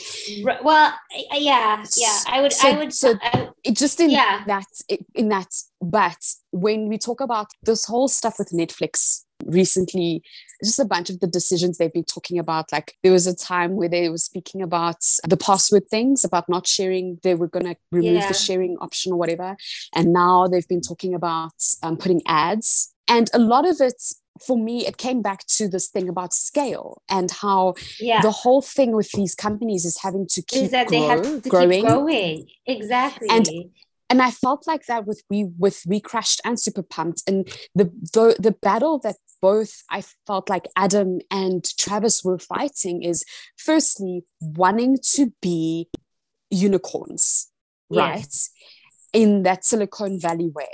[0.61, 0.93] well,
[1.33, 2.19] yeah, yeah.
[2.27, 2.93] I would, so, I would.
[2.93, 4.43] So I, it just in yeah.
[4.45, 4.67] that,
[5.15, 5.51] in that.
[5.81, 10.23] But when we talk about this whole stuff with Netflix recently,
[10.63, 12.71] just a bunch of the decisions they've been talking about.
[12.71, 16.67] Like there was a time where they were speaking about the password things, about not
[16.67, 17.19] sharing.
[17.23, 18.27] They were going to remove yeah.
[18.27, 19.55] the sharing option or whatever,
[19.95, 22.93] and now they've been talking about um, putting ads.
[23.07, 24.01] And a lot of it
[24.45, 28.21] for me, it came back to this thing about scale and how yeah.
[28.21, 31.43] the whole thing with these companies is having to keep is that grow, they have
[31.43, 31.81] to growing.
[31.81, 32.47] keep growing.
[32.65, 33.27] Exactly.
[33.29, 33.47] And
[34.09, 37.85] and I felt like that with we with we crashed and super pumped and the,
[38.13, 43.23] the the battle that both I felt like Adam and Travis were fighting is
[43.57, 45.89] firstly wanting to be
[46.49, 47.49] unicorns,
[47.89, 48.35] right?
[49.13, 50.67] In that Silicon Valley way,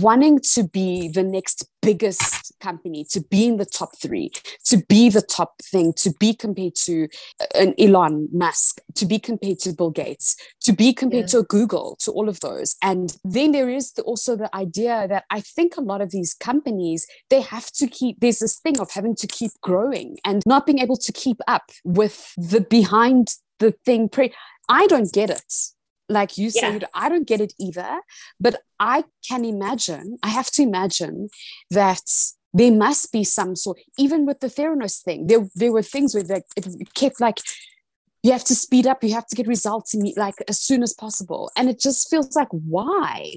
[0.00, 4.30] wanting to be the next biggest company, to be in the top three,
[4.64, 7.08] to be the top thing, to be compared to
[7.40, 11.40] uh, an Elon Musk, to be compared to Bill Gates, to be compared yeah.
[11.40, 12.76] to Google, to all of those.
[12.82, 16.34] And then there is the, also the idea that I think a lot of these
[16.34, 20.66] companies, they have to keep, there's this thing of having to keep growing and not
[20.66, 24.08] being able to keep up with the behind the thing.
[24.08, 24.34] Pre-
[24.68, 25.52] I don't get it
[26.08, 26.88] like you said yeah.
[26.94, 28.00] i don't get it either
[28.40, 31.28] but i can imagine i have to imagine
[31.70, 32.02] that
[32.52, 36.24] there must be some sort even with the theranos thing there, there were things where
[36.24, 37.38] like, it kept like
[38.22, 40.92] you have to speed up you have to get results in like as soon as
[40.92, 43.34] possible and it just feels like why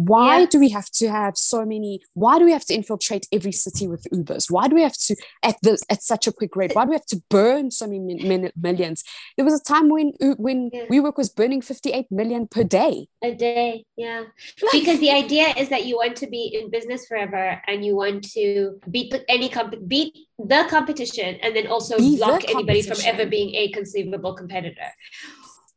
[0.00, 3.52] why do we have to have so many why do we have to infiltrate every
[3.52, 4.50] city with ubers?
[4.50, 6.96] Why do we have to at the at such a quick rate why do we
[6.96, 9.04] have to burn so many min- millions?
[9.36, 10.86] There was a time when when yeah.
[10.90, 13.08] WeWork was burning 58 million per day.
[13.22, 14.24] A day yeah.
[14.72, 18.24] Because the idea is that you want to be in business forever and you want
[18.32, 23.26] to beat any comp- beat the competition and then also be block anybody from ever
[23.26, 24.90] being a conceivable competitor.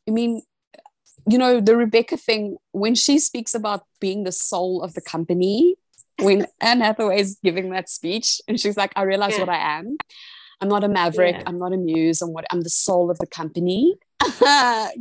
[0.08, 0.42] I mean,
[1.28, 5.76] you know, the Rebecca thing, when she speaks about being the soul of the company,
[6.20, 9.40] when Anne Hathaway is giving that speech and she's like, I realize yeah.
[9.40, 9.98] what I am.
[10.62, 11.36] I'm not a maverick.
[11.36, 11.44] Yeah.
[11.46, 12.22] I'm not a muse.
[12.22, 13.96] I'm what I'm the soul of the company.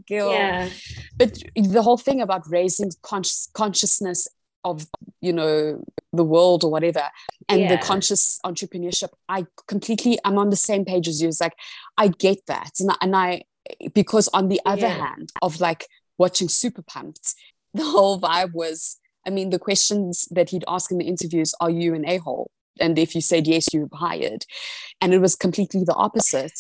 [0.06, 0.32] Gil.
[0.32, 0.68] Yeah.
[1.16, 4.28] But the whole thing about raising conscious consciousness
[4.64, 4.86] of
[5.20, 5.82] you know
[6.12, 7.02] the world or whatever
[7.48, 7.68] and yeah.
[7.68, 11.56] the conscious entrepreneurship i completely i'm on the same page as you it's like
[11.98, 13.42] i get that and, and i
[13.92, 15.06] because on the other yeah.
[15.06, 15.86] hand of like
[16.24, 17.34] watching Super Pumped,
[17.74, 21.70] the whole vibe was I mean, the questions that he'd ask in the interviews are
[21.70, 22.50] you an a hole?
[22.80, 24.44] And if you said yes, you were hired.
[25.00, 26.56] And it was completely the opposite.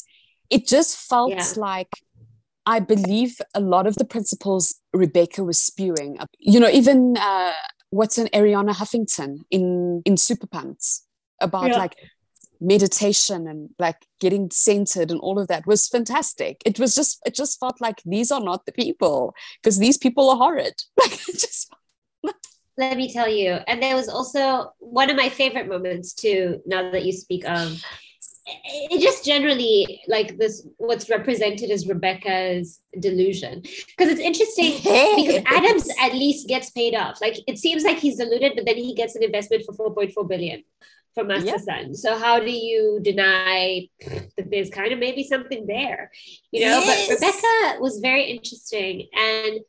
[0.48, 1.52] It just felt yeah.
[1.56, 1.92] like
[2.64, 7.52] I believe a lot of the principles Rebecca was spewing, you know, even uh,
[7.90, 10.86] what's an Arianna Huffington in in Super Pumped
[11.40, 11.78] about yeah.
[11.78, 11.96] like
[12.62, 16.62] meditation and like getting centered and all of that was fantastic.
[16.64, 20.30] It was just it just felt like these are not the people because these people
[20.30, 20.74] are horrid.
[21.00, 21.72] Like just
[22.78, 23.58] let me tell you.
[23.66, 27.82] And there was also one of my favorite moments too now that you speak of.
[28.44, 33.62] It just generally like this what's represented as rebecca's delusion.
[33.62, 34.72] Because it's interesting
[35.16, 37.20] because adams at least gets paid off.
[37.20, 40.62] Like it seems like he's deluded but then he gets an investment for 4.4 billion
[41.14, 41.56] from Master yeah.
[41.58, 41.94] Son.
[41.94, 43.88] So how do you deny
[44.36, 46.10] that there's kind of maybe something there?
[46.50, 47.08] You know, yes.
[47.08, 49.08] but Rebecca was very interesting.
[49.14, 49.60] And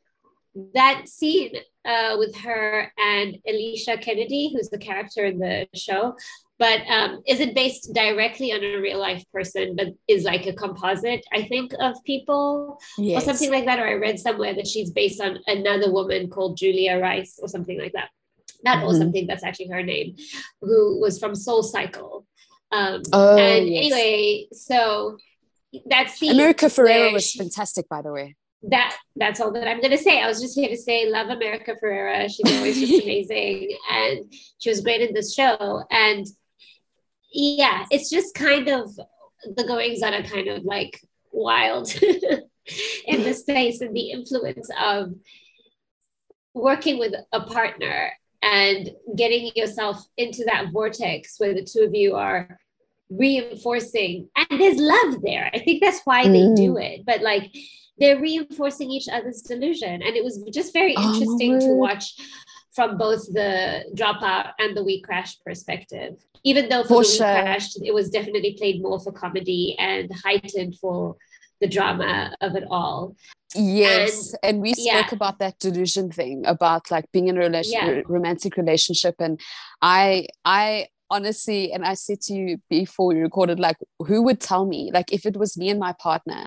[0.74, 6.16] that scene uh, with her and Elishia Kennedy, who's the character in the show,
[6.58, 11.26] but um, isn't based directly on a real life person, but is like a composite,
[11.32, 13.22] I think, of people yes.
[13.22, 13.80] or something like that.
[13.80, 17.78] Or I read somewhere that she's based on another woman called Julia Rice or something
[17.78, 18.10] like that
[18.64, 18.86] not mm-hmm.
[18.86, 20.16] or something that's actually her name,
[20.60, 22.26] who was from Soul Cycle.
[22.72, 23.84] Um, oh, and yes.
[23.86, 25.18] anyway, so
[25.86, 26.32] that scene.
[26.32, 28.36] America Ferrera was fantastic, by the way.
[28.62, 30.20] that that's all that I'm gonna say.
[30.20, 32.28] I was just here to say love America Ferrera.
[32.28, 33.76] She's always just amazing.
[33.90, 35.82] And she was great in this show.
[35.90, 36.26] And
[37.32, 38.90] yeah, it's just kind of
[39.56, 41.00] the goings on are kind of like
[41.32, 41.94] wild
[43.06, 45.12] in the space and the influence of
[46.54, 48.12] working with a partner
[48.44, 52.58] and getting yourself into that vortex where the two of you are
[53.10, 56.56] reinforcing and there's love there i think that's why they Mm.
[56.56, 57.54] do it but like
[57.98, 62.06] they're reinforcing each other's delusion and it was just very Oh, interesting to watch
[62.76, 67.16] from both the dropout and the we crash perspective even though for, For the we
[67.16, 67.26] sure.
[67.42, 71.16] crashed it was definitely played more for comedy and heightened for
[71.64, 73.16] the drama of it all
[73.56, 74.98] Yes, and, we yeah.
[75.06, 78.00] spoke about that delusion thing about like being in a relation, Yeah.
[78.06, 79.38] romantic relationship, and
[79.80, 83.76] I, I honestly, and I said to you before we recorded, like,
[84.08, 86.46] who would tell me, like, if it was me and my partner,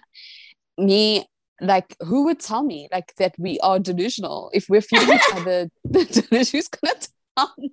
[0.77, 1.25] me,
[1.61, 5.69] like, who would tell me, like, that we are delusional if we're feeling each other?
[6.51, 6.95] Who's gonna
[7.37, 7.71] tell me?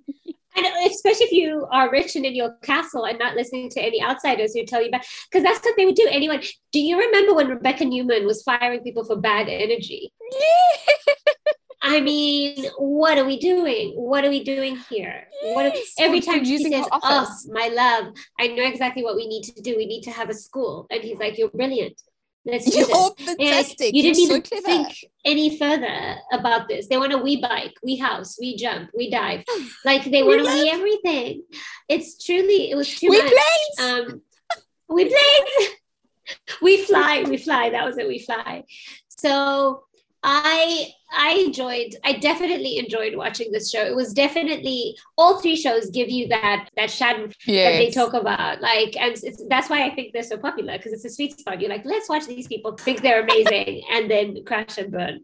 [0.55, 4.01] And especially if you are rich and in your castle and not listening to any
[4.01, 6.07] outsiders who tell you about, because that's what they would do.
[6.09, 6.41] Anyone,
[6.71, 10.11] do you remember when Rebecca Neumann was firing people for bad energy?
[11.81, 13.91] I mean, what are we doing?
[13.91, 15.27] What are we doing here?
[15.43, 19.43] What are, every time she says, "Oh, my love, I know exactly what we need
[19.43, 19.75] to do.
[19.77, 22.01] We need to have a school," and he's like, "You're brilliant.
[22.45, 23.93] Let's do You're this." Fantastic.
[23.93, 24.65] you didn't You're even clever.
[24.65, 26.87] think any further about this.
[26.87, 29.43] They want a we bike, we house, we jump, we dive.
[29.85, 31.43] Like they want to be everything.
[31.89, 33.33] It's truly, it was too we much.
[33.81, 34.21] Um,
[34.89, 35.67] we play,
[36.61, 37.71] we fly, we fly.
[37.71, 38.07] That was it.
[38.07, 38.63] We fly.
[39.09, 39.83] So
[40.27, 41.95] I I enjoyed.
[42.03, 43.81] I definitely enjoyed watching this show.
[43.85, 48.59] It was definitely all three shows give you that that shadow that they talk about.
[48.59, 51.61] Like, and it's, that's why I think they're so popular because it's a sweet spot.
[51.61, 55.19] You're like, let's watch these people think they're amazing, and then crash and burn.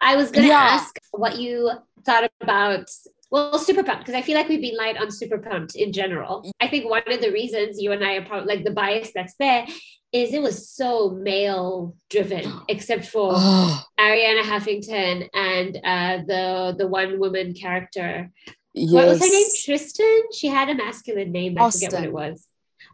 [0.00, 0.58] I was gonna Yeah.
[0.58, 1.70] ask what you
[2.06, 2.88] thought about.
[3.30, 6.50] Well, Super Pumped, because I feel like we've been light on Super Pumped in general.
[6.60, 9.34] I think one of the reasons you and I are probably like the bias that's
[9.38, 9.66] there
[10.12, 16.86] is it was so male driven, except for Oh, Arianna Huffington and uh, the the
[16.86, 18.30] one woman character
[18.74, 18.92] yes.
[18.92, 19.46] what was her name?
[19.64, 20.22] Tristan?
[20.32, 21.56] She had a masculine name.
[21.58, 22.46] I forget what it was.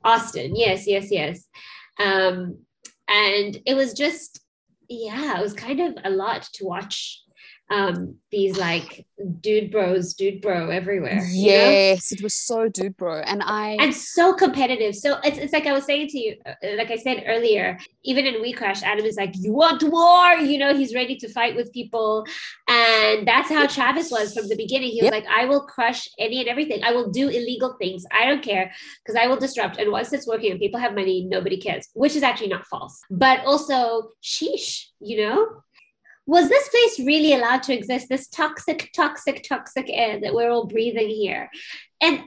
[0.05, 0.55] Austin.
[0.55, 1.45] Yes, yes, yes.
[1.99, 2.59] Um,
[3.09, 4.41] and it was just,
[4.89, 7.23] yeah, it was kind of a lot to watch
[7.69, 9.07] um these like
[9.41, 11.25] dude bros, dude bro everywhere.
[11.33, 11.71] you know?
[11.71, 13.21] Yes, it was so dude, bro.
[13.21, 14.95] And I And so competitive.
[14.95, 18.27] So it's, it's like I was saying to you, uh, like I said earlier, even
[18.27, 20.35] in We Crash, Adam is like, You want war?
[20.35, 22.25] You know, he's ready to fight with people.
[22.69, 24.91] And that's how Travis was from the beginning.
[24.91, 25.13] He was Yep.
[25.13, 26.85] like, I will crush any and everything.
[26.85, 28.05] I will do illegal things.
[28.13, 28.71] I don't care
[29.03, 29.79] because I will disrupt.
[29.79, 33.01] And once it's working and people have money, nobody cares, which is actually not false.
[33.11, 35.47] But also, sheesh, you know?
[36.27, 38.09] Was this place really allowed to exist?
[38.09, 41.49] This toxic, toxic, toxic air that we're all breathing here.
[42.01, 42.25] And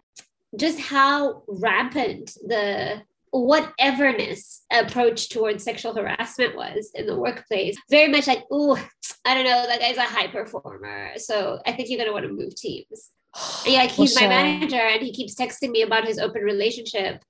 [0.55, 3.01] just how rampant the
[3.33, 7.75] whateverness approach towards sexual harassment was in the workplace.
[7.89, 8.83] Very much like, oh,
[9.25, 11.11] I don't know, that guy's a high performer.
[11.17, 13.11] So I think you're gonna want to move teams.
[13.65, 14.29] And yeah, like he's my sure.
[14.29, 17.23] manager and he keeps texting me about his open relationship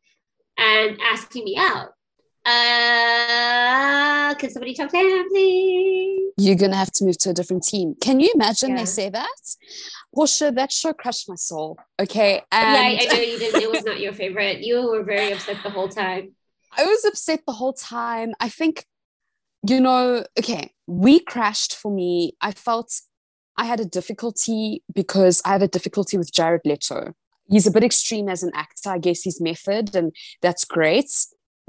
[0.58, 1.90] and asking me out.
[2.50, 6.16] Uh, can somebody talk to him, please?
[6.38, 7.96] you're gonna have to move to a different team.
[8.00, 8.78] Can you imagine Yeah.
[8.78, 9.40] they say that?
[10.14, 11.78] Well, sure, that show crushed my soul.
[12.00, 12.36] Okay.
[12.36, 13.62] yeah, I, I know you didn't.
[13.62, 14.60] It was not your favorite.
[14.62, 16.34] You were very upset the whole time.
[16.78, 18.32] I was upset the whole time.
[18.40, 18.86] I think,
[19.68, 22.34] you know, okay, we crashed for me.
[22.40, 22.90] I felt
[23.58, 27.14] I had a difficulty because I have a difficulty with Jared Leto.
[27.50, 28.92] He's a bit extreme as an actor.
[28.92, 31.12] I guess his method, and that's great.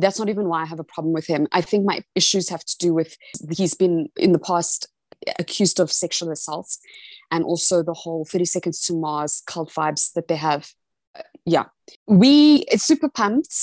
[0.01, 1.47] That's not even why I have a problem with him.
[1.53, 3.17] I think my issues have to do with
[3.51, 4.87] he's been in the past
[5.39, 6.81] accused of sexual assaults
[7.31, 10.73] and also the whole 30 Seconds to Mars cult vibes that they have.
[11.17, 11.65] Uh, yeah.
[12.07, 13.55] We, it's super pumped.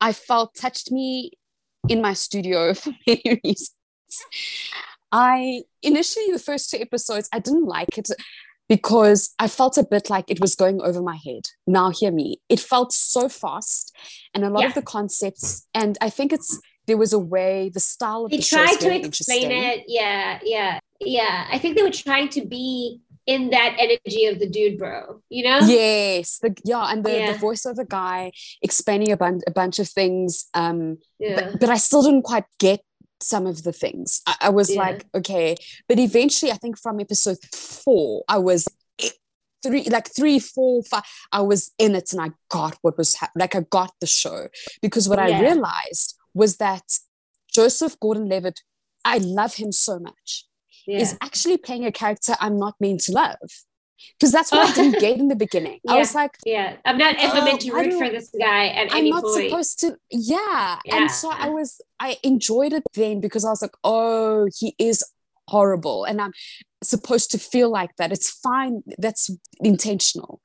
[0.00, 1.32] I felt touched me
[1.88, 3.74] in my studio for many reasons.
[5.12, 8.08] I initially, the first two episodes, I didn't like it
[8.70, 11.44] because I felt a bit like it was going over my head.
[11.66, 12.40] Now, hear me.
[12.48, 13.94] It felt so fast
[14.32, 14.68] and a lot Yeah.
[14.68, 18.38] of the concepts, and I think it's there was a way, the style of they
[18.38, 23.00] the tried to explain it yeah yeah yeah i think they were trying to be
[23.26, 27.32] in that energy of the dude bro you know Yes, the yeah, and the, Yeah.
[27.32, 30.30] the voice of the guy explaining a, bun- a bunch of things.
[30.54, 32.80] Um, yeah but, but I still didn't quite get
[33.22, 34.22] some of the things.
[34.26, 34.80] I, I was Yeah.
[34.82, 35.56] like, okay,
[35.88, 38.66] but eventually, I think from episode four, I was
[39.62, 41.02] three, like three, four, five.
[41.32, 44.48] I was in it, and I got what was hap- like I got the show
[44.82, 45.38] because what Yeah.
[45.38, 46.84] I realized was that
[47.52, 48.60] Joseph Gordon-Levitt,
[49.04, 50.46] I love him so much,
[50.86, 51.00] Yeah.
[51.00, 53.36] is actually playing a character I'm not meant to love.
[54.18, 55.80] Because that's what I didn't get in the beginning.
[55.88, 56.76] I was like, yeah.
[56.84, 59.50] I'm not ever Oh, meant to root for this guy at I'm any not point.
[59.50, 59.96] supposed to.
[60.10, 60.78] Yeah.
[60.84, 60.96] Yeah.
[60.96, 65.02] And so I was, I enjoyed it then because I was like, oh, he is
[65.48, 66.04] horrible.
[66.04, 66.32] And I'm
[66.82, 68.12] supposed to feel like that.
[68.12, 68.82] It's fine.
[68.98, 69.30] That's
[69.62, 70.40] intentional.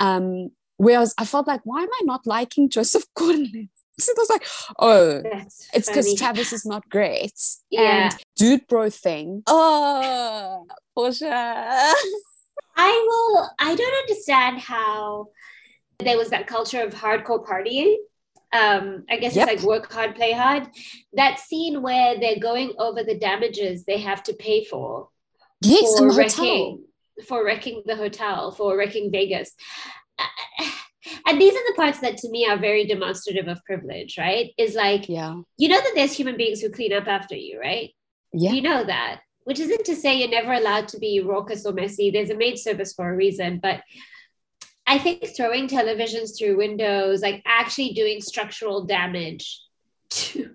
[0.00, 3.70] Um, whereas I felt like, why am I not liking Joseph Gordon?
[4.00, 4.46] So I was like,
[4.78, 6.14] oh, That's it's because.
[6.14, 7.32] Travis is not great.
[7.68, 8.10] Yeah.
[8.12, 9.42] And dude bro thing.
[9.48, 11.92] Oh, Portia.
[12.76, 13.50] I will.
[13.58, 15.28] I don't understand how
[15.98, 17.96] there was that culture of hardcore partying.
[18.52, 19.48] Um, I guess Yep.
[19.48, 20.68] it's like work hard, play hard.
[21.12, 25.08] That scene where they're going over the damages they have to pay for
[25.60, 26.84] Yes, for wrecking
[27.26, 29.52] for wrecking the hotel for wrecking Vegas.
[31.26, 34.52] And these are the parts that to me are very demonstrative of privilege, right?
[34.58, 35.34] Is like Yeah.
[35.56, 37.90] you know that there's human beings who clean up after you, right?
[38.32, 38.52] Yeah.
[38.52, 42.10] You know that, which isn't to say you're never allowed to be raucous or messy.
[42.10, 43.60] There's a maid service for a reason.
[43.62, 43.80] But
[44.86, 49.58] I think throwing televisions through windows, like actually doing structural damage
[50.10, 50.50] to,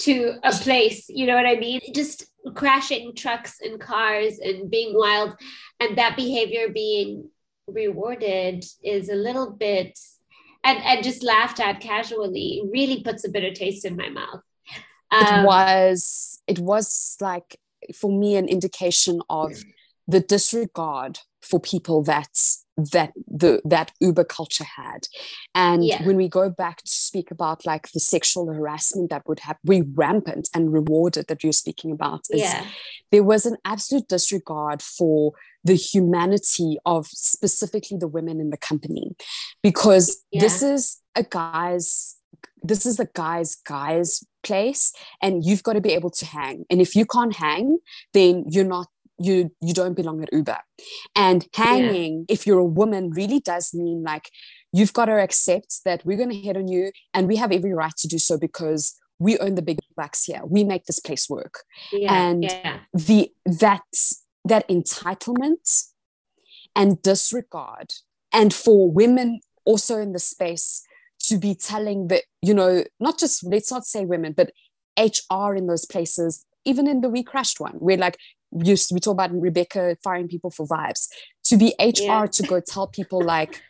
[0.00, 1.80] to a place, you know what I mean?
[1.94, 2.26] Just
[2.56, 5.36] crashing trucks and cars and being wild,
[5.78, 7.28] and that behavior being
[7.68, 9.96] rewarded is a little bit
[10.64, 14.40] and, and just laughed at casually really puts a bitter taste in my mouth.
[15.12, 17.60] it Um, was it was like
[17.94, 19.52] for me an indication of
[20.06, 22.28] the disregard for people that
[22.76, 25.06] that the that uber culture had
[25.54, 26.04] and Yeah.
[26.04, 29.82] when we go back to speak about like the sexual harassment that would have be
[29.82, 32.66] rampant and rewarded that you're speaking about is yeah.
[33.12, 39.14] there was an absolute disregard for the humanity of specifically the women in the company
[39.62, 42.16] because this is a guy's
[42.62, 44.92] this is a guy's guy's place
[45.22, 47.78] and you've got to be able to hang and if you can't hang
[48.12, 48.88] then you're not
[49.18, 50.58] you you don't belong at uber
[51.14, 54.28] and hanging if you're a woman really does mean like
[54.72, 57.72] you've got to accept that we're going to hit on you and we have every
[57.72, 61.28] right to do so because we own the big bucks here we make this place
[61.30, 61.60] work
[61.92, 62.12] Yeah.
[62.12, 62.80] and yeah.
[62.92, 63.82] the that
[64.44, 65.84] that entitlement
[66.74, 67.92] and disregard
[68.32, 70.82] and for women also in the space
[71.28, 74.50] to be telling that you know not just let's not say women but
[74.98, 78.16] hr in those places even in the we crashed one where like
[78.52, 81.08] you, we talk about rebecca firing people for vibes
[81.44, 82.26] to be hr Yeah.
[82.26, 83.62] to go tell people like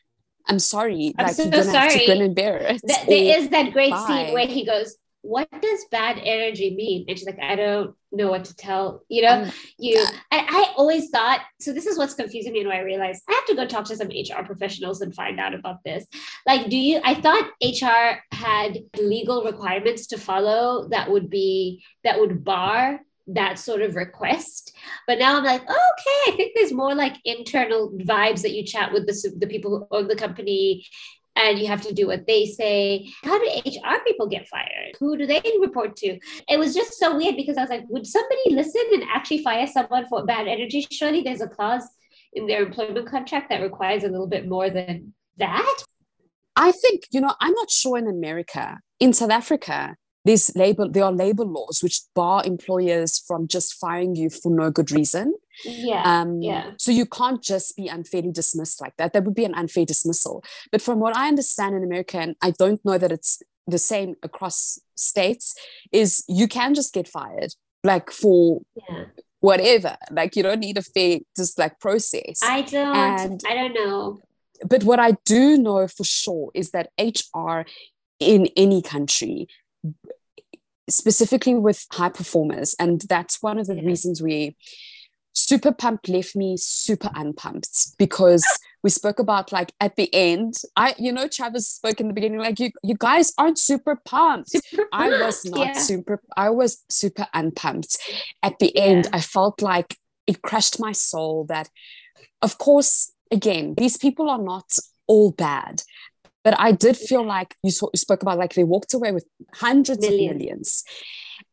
[0.46, 2.06] i'm sorry I'm like so you're gonna have to sorry.
[2.06, 4.06] grin and bear it Th- there is that great bye.
[4.06, 7.06] scene where he goes, What does bad energy mean?
[7.08, 9.98] And she's like, I don't know what to tell, you know, Um, you.
[10.30, 13.32] And I always thought, so this is what's confusing me and why I realized I
[13.32, 16.06] have to go talk to some HR professionals and find out about this.
[16.46, 22.18] Like, do you, I thought HR had legal requirements to follow that would be, that
[22.18, 24.76] would bar that sort of request.
[25.06, 28.64] But now I'm like, oh, okay, I think there's more like internal vibes that you
[28.64, 30.84] chat with the, the people who own the company
[31.36, 33.08] and you have to do what they say.
[33.22, 34.94] How do HR people get fired?
[35.00, 36.18] Who do they report to?
[36.48, 39.66] It was just so weird because I was like, would somebody listen and actually fire
[39.66, 40.86] someone for bad energy?
[40.90, 41.88] Surely there's a clause
[42.32, 45.84] in their employment contract that requires a little bit more than that.
[46.56, 48.78] I think, you know, I'm not sure in America.
[49.00, 54.14] In South Africa, there's labor, there are labor laws which bar employers from just firing
[54.14, 55.34] you for no good reason.
[55.64, 56.02] Yeah.
[56.04, 56.72] Um, yeah.
[56.78, 59.12] So you can't just be unfairly dismissed like that.
[59.12, 60.42] That would be an unfair dismissal.
[60.72, 64.14] But from what I understand in America, and I don't know that it's the same
[64.22, 65.54] across states,
[65.92, 69.04] is you can just get fired, like for yeah.
[69.40, 69.96] whatever.
[70.10, 72.40] Like you don't need a fair just like process.
[72.42, 74.20] I don't, And- I don't know.
[74.68, 77.60] but what I do know for sure is that HR
[78.20, 79.48] in any country,
[80.88, 83.82] specifically with high performers, and that's one of the Yeah.
[83.82, 84.56] reasons we
[85.34, 88.44] super pumped left me super unpumped because
[88.84, 92.38] we spoke about like at the end i you know travis spoke in the beginning
[92.38, 94.50] like you you guys aren't super pumped
[94.92, 95.72] i was not Yeah.
[95.72, 97.96] super i was super unpumped
[98.42, 99.16] at the end Yeah.
[99.16, 101.68] i felt like it crushed my soul that
[102.40, 104.70] of course again these people are not
[105.08, 105.82] all bad
[106.44, 109.26] but i did feel like you, saw, you spoke about like they walked away with
[109.54, 110.30] hundreds Millions.
[110.30, 110.84] of millions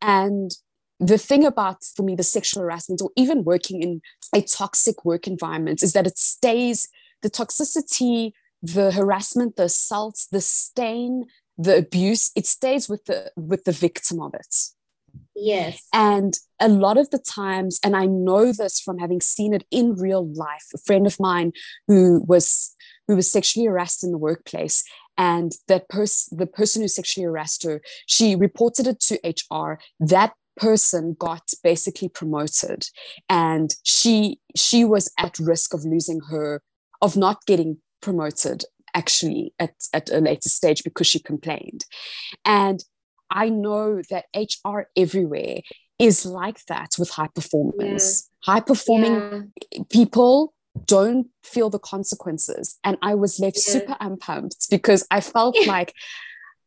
[0.02, 0.52] and
[1.02, 4.02] the thing about for me the sexual harassment or even working in
[4.34, 6.88] a toxic work environment is that it stays
[7.24, 8.32] the toxicity
[8.62, 11.26] the harassment the assaults the stain
[11.58, 14.56] the abuse it stays with the with the victim of it
[15.36, 15.88] Yes.
[15.92, 19.96] and a lot of the times, and I know this from having seen it in
[19.96, 21.52] real life, a friend of mine
[21.88, 22.74] who was
[23.08, 24.86] who was sexually harassed in the workplace,
[25.18, 29.20] and that person the person who sexually harassed her she reported it to
[29.52, 32.86] hr that person got basically promoted
[33.28, 36.62] and she she was at risk of losing her
[37.02, 41.86] of not getting promoted actually at, at a later stage because she complained
[42.46, 42.84] and
[43.32, 44.26] i know that
[44.64, 45.58] hr everywhere
[45.98, 48.54] is like that with high performance yeah.
[48.54, 48.54] Mm.
[48.54, 49.84] high performing yeah.
[49.90, 50.54] people
[50.86, 53.74] don't feel the consequences and i was left yeah.
[53.74, 55.92] super unpumped because i felt like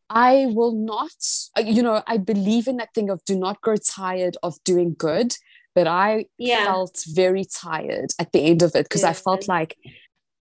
[0.09, 1.11] I will not,
[1.57, 4.95] uh, you know, I believe in that thing of do not grow tired of doing
[4.97, 5.35] good.
[5.73, 6.63] But I yeah.
[6.63, 9.09] felt very tired at the end of it because yeah.
[9.09, 9.77] I felt like,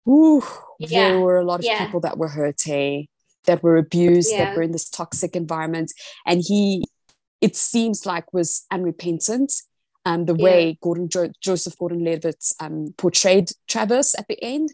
[0.07, 0.43] ooh,
[0.77, 1.09] yeah.
[1.09, 3.07] there were a lot of people that were hurting,
[3.45, 5.91] that were abused, that were in this toxic environment.
[6.27, 6.85] And he,
[7.41, 9.51] it seems like, was unrepentant.
[10.05, 14.69] Um, the way Gordon jo- Joseph Gordon-Levitt um, portrayed Travis at the end,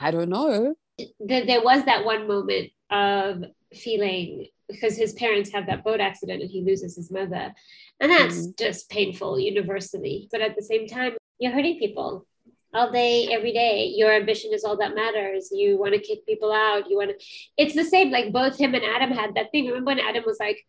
[0.00, 0.74] I don't know.
[1.20, 3.44] There was that one moment of
[3.74, 7.54] feeling because his parents have that boat accident and he loses his mother.
[8.00, 8.58] And that's mm.
[8.58, 10.28] just painful universally.
[10.30, 12.26] But at the same time, you're hurting people
[12.74, 13.92] all day, every day.
[13.96, 15.50] Your ambition is all that matters.
[15.52, 16.90] You want to kick people out.
[16.90, 18.10] You want to, it's the same.
[18.10, 19.66] Like both him and Adam had that thing.
[19.66, 20.66] Remember when Adam was like,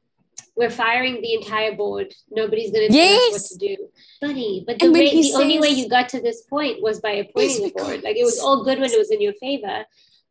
[0.56, 2.14] we're firing the entire board.
[2.32, 3.36] Nobody's going to tell yes.
[3.36, 3.88] us what to do.
[4.20, 4.64] Funny.
[4.66, 7.64] But the, way, the says, only way you got to this point was by appointing
[7.64, 8.04] the board.
[8.04, 9.86] Like it was all good when it was in your favor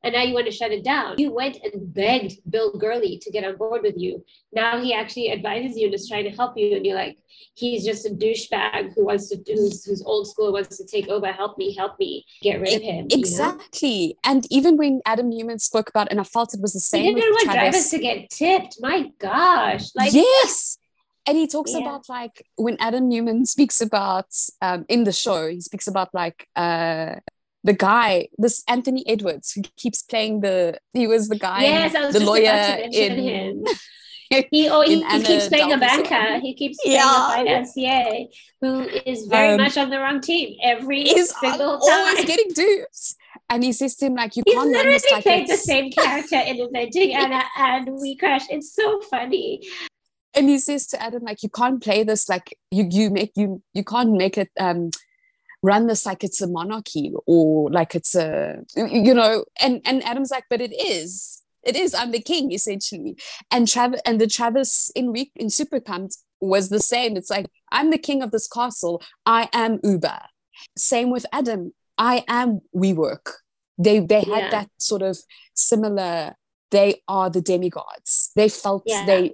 [0.07, 1.17] and now you want to shut it down.
[1.19, 4.25] You went and begged Bill Gurley to get on board with you.
[4.53, 7.19] Now he actually advises you and is trying to help you, and you're like,
[7.55, 11.09] he's just a douchebag who wants to do who's, who's old school wants to take
[11.09, 11.27] over.
[11.33, 13.09] Help me, help me, get rid of him.
[13.11, 13.89] Exactly.
[13.89, 14.15] You know?
[14.23, 17.03] And even when Adam Neumann spoke about, and I felt it was the same.
[17.03, 17.61] He didn't want Travis.
[17.61, 18.77] drivers to get tipped.
[18.81, 19.89] My gosh!
[19.97, 20.79] Like yes.
[21.29, 21.81] And he talks yeah.
[21.81, 24.29] about like when Adam Neumann speaks about
[24.63, 27.17] um, in the show, he speaks about like uh,
[27.65, 32.07] the guy, this Anthony Edwards, who keeps playing the he was the guy, yes, I
[32.07, 33.65] was the lawyer in him.
[34.51, 36.41] he oh he, he keeps playing a banker.
[36.41, 37.29] He keeps playing yeah.
[37.29, 38.27] a financier
[38.61, 41.91] who is very um, much on the wrong team every he's single time.
[41.93, 43.17] Always getting dupes.
[43.49, 46.37] And he says to him like, "You He's can't." He's literally played the same character
[46.37, 48.43] in Inventing Anna and We Crash.
[48.51, 49.63] It's so funny.
[50.35, 53.63] And he says to Adam like, "You can't play this like you you make you
[53.73, 54.91] you can't make it um
[55.63, 60.31] run this like it's a monarchy or like it's a you know and and adam's
[60.31, 63.17] like but it is it is i'm the king essentially
[63.51, 67.47] and travis and the travis in week in super pumped was the same it's like
[67.73, 70.19] i'm the king of this castle i am uber
[70.77, 73.33] same with adam i am WeWork
[73.79, 74.51] they they had yeah.
[74.51, 75.19] that sort of
[75.55, 76.35] similar
[76.71, 79.05] they are the demigods they felt yeah.
[79.07, 79.33] they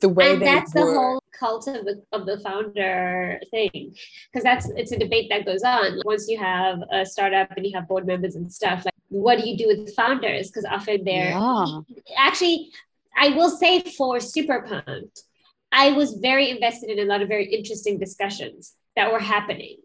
[0.00, 0.80] the way and that's were.
[0.80, 3.94] the whole cult of the, of the founder thing.
[4.32, 6.00] Because that's it's a debate that goes on.
[6.04, 9.48] Once you have a startup and you have board members and stuff like what do
[9.48, 10.48] you do with founders?
[10.48, 11.80] Because often they're yeah.
[12.18, 12.70] actually
[13.18, 15.22] i will say for super pumped
[15.72, 19.76] i was very invested in a lot of very interesting discussions that were happening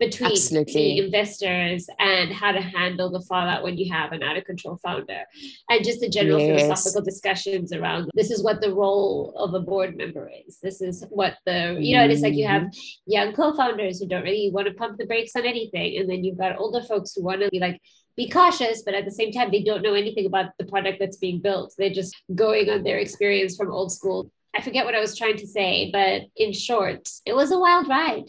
[0.00, 0.72] between Absolutely.
[0.72, 4.78] the investors and how to handle the fallout when you have an out of control
[4.82, 5.24] founder
[5.68, 6.62] and just the general yes.
[6.62, 11.04] philosophical discussions around this is what the role of a board member is this is
[11.10, 13.12] what the you know it's like you have mm-hmm.
[13.12, 16.38] young co-founders who don't really want to pump the brakes on anything and then you've
[16.38, 17.80] got older folks who want to be like
[18.16, 21.16] be cautious, but at the same time, they don't know anything about the product that's
[21.16, 21.72] being built.
[21.78, 24.30] They're just going on their experience from old school.
[24.54, 27.88] I forget what I was trying to say, but in short, it was a wild
[27.88, 28.28] ride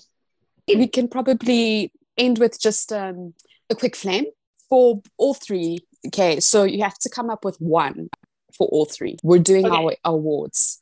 [0.78, 3.34] we can probably end with just um,
[3.70, 4.26] a quick flame
[4.70, 5.80] for all three.
[6.08, 8.10] Okay, so you have to come up with one
[8.58, 9.18] for all three.
[9.24, 9.76] We're doing okay.
[9.76, 10.82] our awards.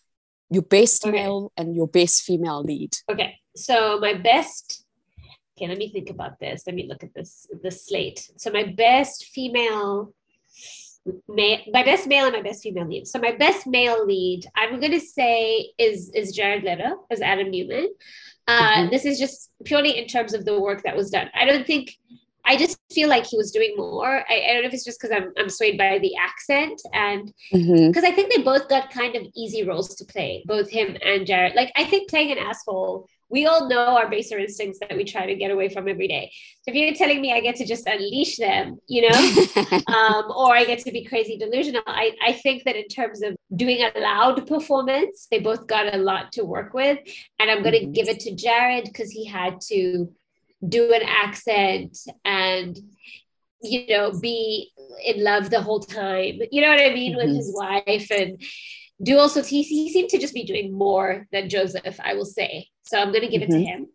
[0.50, 1.12] Your best okay.
[1.12, 2.96] male and your best female lead.
[3.12, 4.86] Okay, so my best.
[5.58, 6.64] Okay, let me think about this.
[6.66, 8.32] Let me look at this the slate.
[8.38, 10.14] So my best female
[11.28, 13.08] my best male and my best female lead.
[13.08, 17.90] So my best male lead, I'm gonna say is is Jared Leto as Adam Neumann.
[18.50, 18.90] Uh, mm-hmm.
[18.90, 21.30] This is just purely in terms of the work that was done.
[21.36, 21.96] I don't think.
[22.46, 24.26] I just feel like he was doing more.
[24.28, 27.32] I, I don't know if it's just because I'm, I'm swayed by the accent and
[27.52, 28.06] because mm-hmm.
[28.06, 31.54] I think they both got kind of easy roles to play, both him and Jared.
[31.54, 35.26] Like I think playing an asshole we all know our baser instincts that we try
[35.26, 36.32] to get away from every day.
[36.62, 39.18] So if you're telling me I get to just unleash them, you know,
[39.88, 43.36] um, or I get to be crazy delusional, I, I think that in terms of
[43.56, 47.00] doing a loud performance, they both got a lot to work with.
[47.40, 47.92] And I'm going to mm-hmm.
[47.92, 50.12] give it to Jared because he had to
[50.68, 52.78] do an accent and
[53.62, 54.72] you know be
[55.04, 57.28] in love the whole time you know what i mean mm-hmm.
[57.28, 58.42] with his wife and
[59.02, 62.68] do also he, he seemed to just be doing more than Joseph, I will say.
[62.90, 63.54] So I'm going to give mm-hmm.
[63.54, 63.84] it to mm-hmm.
[63.84, 63.88] him.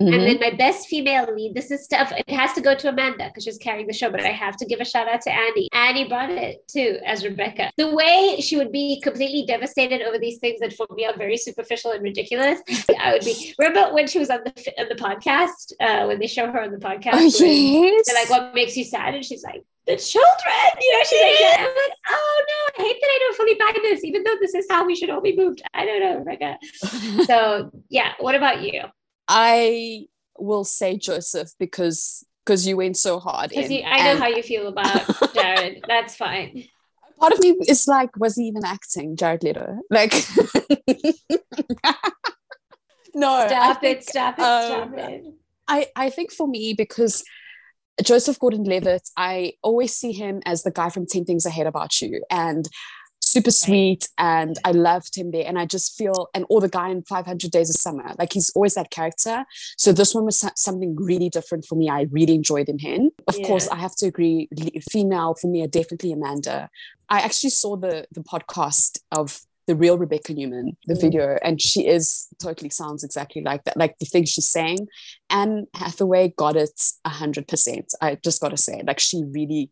[0.00, 0.14] Mm-hmm.
[0.14, 3.28] And then my best female lead, this is stuff, it has to go to Amanda
[3.28, 5.68] because she's carrying the show, but I have to give a shout out to Annie.
[5.72, 7.70] Annie brought it too as Rebecca.
[7.76, 11.36] The way she would be completely devastated over these things that for me are very
[11.36, 12.60] superficial and ridiculous,
[13.00, 13.54] I would be.
[13.58, 16.72] Remember when she was on the on the podcast, uh, when they show her on
[16.72, 17.14] the podcast?
[17.14, 18.06] Oh, yes.
[18.06, 19.14] They're like, what makes you sad?
[19.14, 20.72] And she's like, the children.
[20.80, 21.56] You know, she's like, yeah.
[21.58, 24.54] I'm like, oh no, I hate that I don't fully buy this, even though this
[24.54, 25.62] is how we should all be moved.
[25.74, 26.58] I don't know, Rebecca.
[27.26, 28.82] so yeah, what about you?
[29.28, 30.06] I
[30.38, 33.50] will say Joseph because because you went so hard.
[33.50, 35.04] Because I know how you feel about
[35.34, 35.84] Jared.
[35.86, 36.64] That's fine.
[37.20, 39.78] Part of me is like, was he even acting, Jared Leto?
[39.90, 40.12] Like,
[43.14, 43.46] no.
[43.46, 44.08] Stop think, it!
[44.08, 44.42] Stop it!
[44.42, 45.24] Um, stop it!
[45.68, 47.22] I I think for me because
[48.02, 51.66] Joseph Gordon Levitt, I always see him as the guy from 10 Things I Hate
[51.66, 52.68] About You and
[53.32, 54.08] super sweet.
[54.18, 55.44] And I loved him there.
[55.46, 58.50] And I just feel, and or the guy in 500 Days of Summer, like he's
[58.50, 59.44] always that character.
[59.76, 61.88] So this one was something really different for me.
[61.88, 63.10] I really enjoyed in him.
[63.26, 63.46] Of yeah.
[63.46, 64.48] course, I have to agree,
[64.90, 66.68] female for me are definitely Amanda.
[67.08, 71.00] I actually saw the the podcast of the real Rebecca Neumann, the mm.
[71.00, 74.88] video, and she is totally sounds exactly like that, like the things she's saying.
[75.30, 77.92] Anne Hathaway got it a hundred percent.
[78.00, 79.70] I just got to say, like she really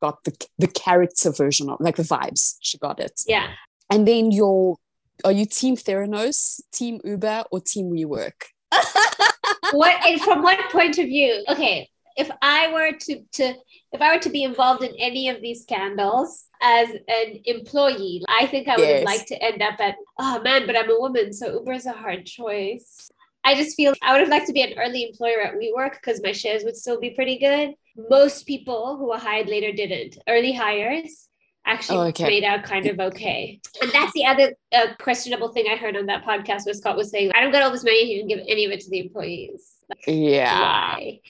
[0.00, 2.56] got the the character version of like the vibes.
[2.60, 3.20] She got it.
[3.26, 3.48] Yeah.
[3.90, 4.76] And then your
[5.24, 8.32] are you team Theranos, team Uber, or team WeWork?
[9.72, 11.44] what and from what point of view?
[11.48, 13.54] Okay, if I were to to
[13.92, 18.46] if I were to be involved in any of these scandals as an employee, I
[18.46, 19.04] think I would yes.
[19.04, 21.92] like to end up at, oh man, but I'm a woman, so Uber is a
[21.92, 23.10] hard choice.
[23.44, 26.20] I just feel I would have liked to be an early employer at WeWork because
[26.22, 27.74] my shares would still be pretty good.
[28.10, 30.18] Most people who were hired later didn't.
[30.28, 31.28] Early hires
[31.66, 32.24] actually oh, okay.
[32.24, 33.60] made out kind of okay.
[33.82, 37.10] And that's the other uh, questionable thing I heard on that podcast where Scott was
[37.10, 39.00] saying, I don't get all this money, you can give any of it to the
[39.00, 39.76] employees.
[39.88, 40.60] Like, yeah.
[40.60, 41.20] Why?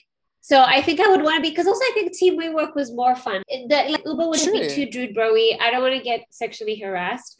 [0.43, 2.91] So I think I would want to be because also I think team WeWork was
[2.91, 3.43] more fun.
[3.47, 4.51] The, like Uber would sure.
[4.51, 5.55] be too Broy.
[5.61, 7.39] I don't want to get sexually harassed.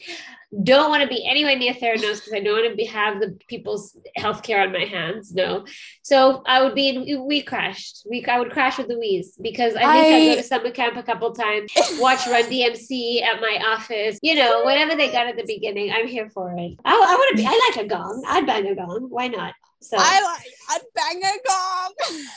[0.63, 3.39] Don't want to be anywhere near Theranos because I don't want to be have the
[3.47, 5.33] people's healthcare on my hands.
[5.33, 5.65] No.
[6.03, 8.05] So I would be in we crashed.
[8.07, 10.95] We I would crash with Louise because I think I, I go to summer camp
[10.95, 14.19] a couple times, watch Run DMC at my office.
[14.21, 16.77] You know, whatever they got at the beginning, I'm here for it.
[16.85, 17.47] I, I want to be.
[17.47, 18.23] I like a gong.
[18.27, 19.07] I'd bang a gong.
[19.09, 19.55] Why not?
[19.81, 20.45] So I like.
[20.69, 22.23] I'd bang a gong.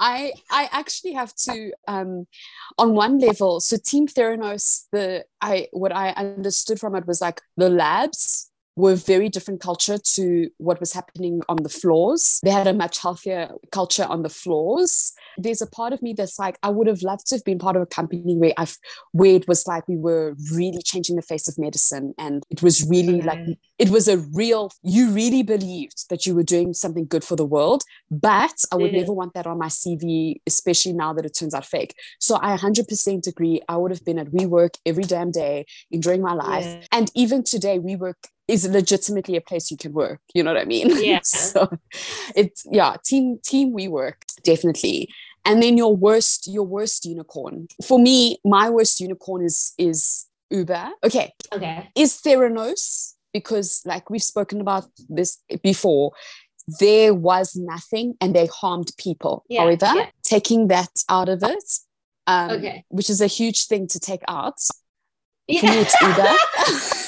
[0.00, 2.26] I I actually have to um
[2.76, 7.40] on one level so team theranos the I what I understood from it was like
[7.56, 8.47] the labs
[8.78, 12.38] were very different culture to what was happening on the floors.
[12.44, 15.12] They had a much healthier culture on the floors.
[15.36, 17.74] There's a part of me that's like, I would have loved to have been part
[17.74, 18.76] of a company where I've
[19.12, 22.14] where it was like we were really changing the face of medicine.
[22.18, 23.40] And it was really like
[23.78, 27.44] it was a real, you really believed that you were doing something good for the
[27.44, 27.82] world.
[28.10, 29.00] But I would yeah.
[29.00, 31.94] never want that on my CV, especially now that it turns out fake.
[32.20, 33.60] So I 100% agree.
[33.68, 36.64] I would have been at WeWork every damn day, enjoying my life.
[36.64, 36.86] Yeah.
[36.92, 38.14] And even today, WeWork
[38.48, 40.20] is legitimately a place you can work.
[40.34, 40.90] You know what I mean?
[41.04, 41.20] Yeah.
[41.22, 41.68] so
[42.34, 45.08] it's yeah, team team WeWork definitely.
[45.44, 47.68] And then your worst your worst unicorn.
[47.86, 50.88] For me, my worst unicorn is is Uber.
[51.04, 51.32] Okay.
[51.52, 51.88] Okay.
[51.94, 56.12] Is Theranos because like we've spoken about this before
[56.80, 59.44] there was nothing and they harmed people.
[59.48, 60.06] Yeah, However, yeah.
[60.22, 61.64] taking that out of it,
[62.26, 62.84] um, okay.
[62.88, 64.60] which is a huge thing to take out.
[65.46, 65.60] Yeah.
[65.60, 67.04] For me, it's Uber.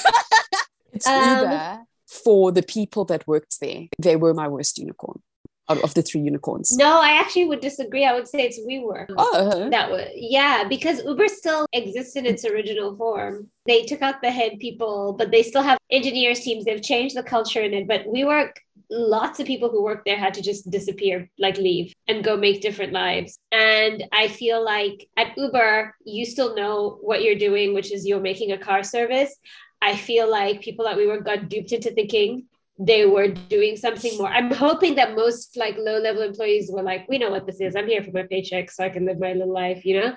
[0.93, 3.87] it's um, Uber for the people that worked there.
[3.97, 5.21] They were my worst unicorn
[5.67, 6.75] of the three unicorns.
[6.75, 8.03] No, I actually would disagree.
[8.03, 9.05] I would say it's WeWork.
[9.17, 9.69] Oh, uh-huh.
[9.69, 13.47] that was yeah, because Uber still exists in its original form.
[13.65, 16.65] They took out the head people, but they still have engineers teams.
[16.65, 18.59] They've changed the culture in it, but we work
[18.93, 22.61] Lots of people who work there had to just disappear, like leave and go make
[22.61, 23.37] different lives.
[23.53, 28.19] And I feel like at Uber, you still know what you're doing, which is you're
[28.19, 29.33] making a car service.
[29.81, 32.45] I feel like people that we WeWork got duped into thinking
[32.83, 34.27] they were doing something more.
[34.27, 37.75] I'm hoping that most like low level employees were like, we know what this is.
[37.75, 40.15] I'm here for my paycheck so I can live my little life, you know?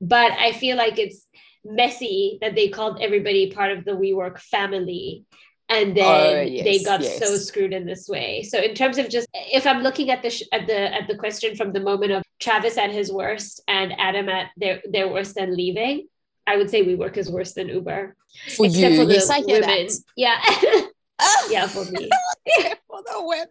[0.00, 1.26] But I feel like it's
[1.64, 5.24] messy that they called everybody part of the WeWork family.
[5.68, 7.18] And then uh, yes, they got yes.
[7.18, 8.42] so screwed in this way.
[8.42, 11.16] So in terms of just if I'm looking at the sh- at the at the
[11.16, 15.38] question from the moment of Travis at his worst and Adam at their their worst
[15.38, 16.08] and leaving,
[16.46, 18.16] I would say WeWork is worse than Uber.
[18.56, 19.88] For Except you, for the yes, women.
[20.16, 20.40] Yeah.
[21.50, 22.08] yeah, for me.
[22.88, 23.46] for the women.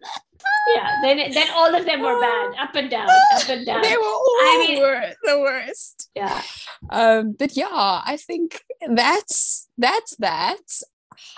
[0.74, 3.82] yeah, then then all of them were bad, up and down, up and down.
[3.82, 6.10] They were all I mean, wor- the worst.
[6.14, 6.42] Yeah.
[6.90, 7.68] Um, but yeah,
[8.04, 10.60] I think that's that's that.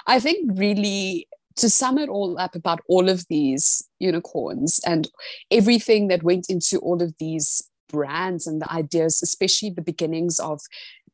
[0.06, 5.08] I think really to sum it all up about all of these unicorns and
[5.50, 10.60] everything that went into all of these brands and the ideas, especially the beginnings of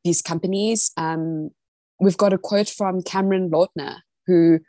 [0.05, 0.93] these companies.
[0.97, 1.51] Um,
[2.01, 3.97] we've got a quote from Cameron Lautner,
[4.27, 4.61] who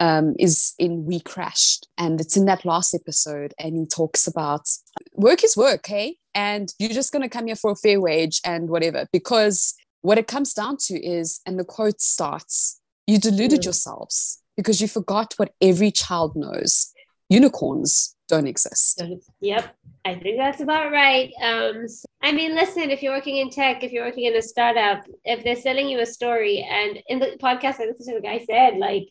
[0.00, 4.68] um, is in We Crashed, and it's in that last episode, and he talks about
[5.14, 8.40] work is work, hey, and you're just going to come here for a fair wage
[8.44, 13.60] and whatever, because what it comes down to is, and the quote starts, you deluded
[13.60, 13.64] mm.
[13.64, 16.92] yourselves because you forgot what every child knows.
[17.30, 19.02] Unicorns don't exist.
[19.40, 19.76] Yep.
[20.04, 21.32] I think that's about right.
[21.42, 21.86] Um,
[22.22, 25.44] I mean, listen, if you're working in tech, if you're working in a startup, if
[25.44, 28.76] they're selling you a story, and in the podcast I listened to the guy said,
[28.76, 29.08] like,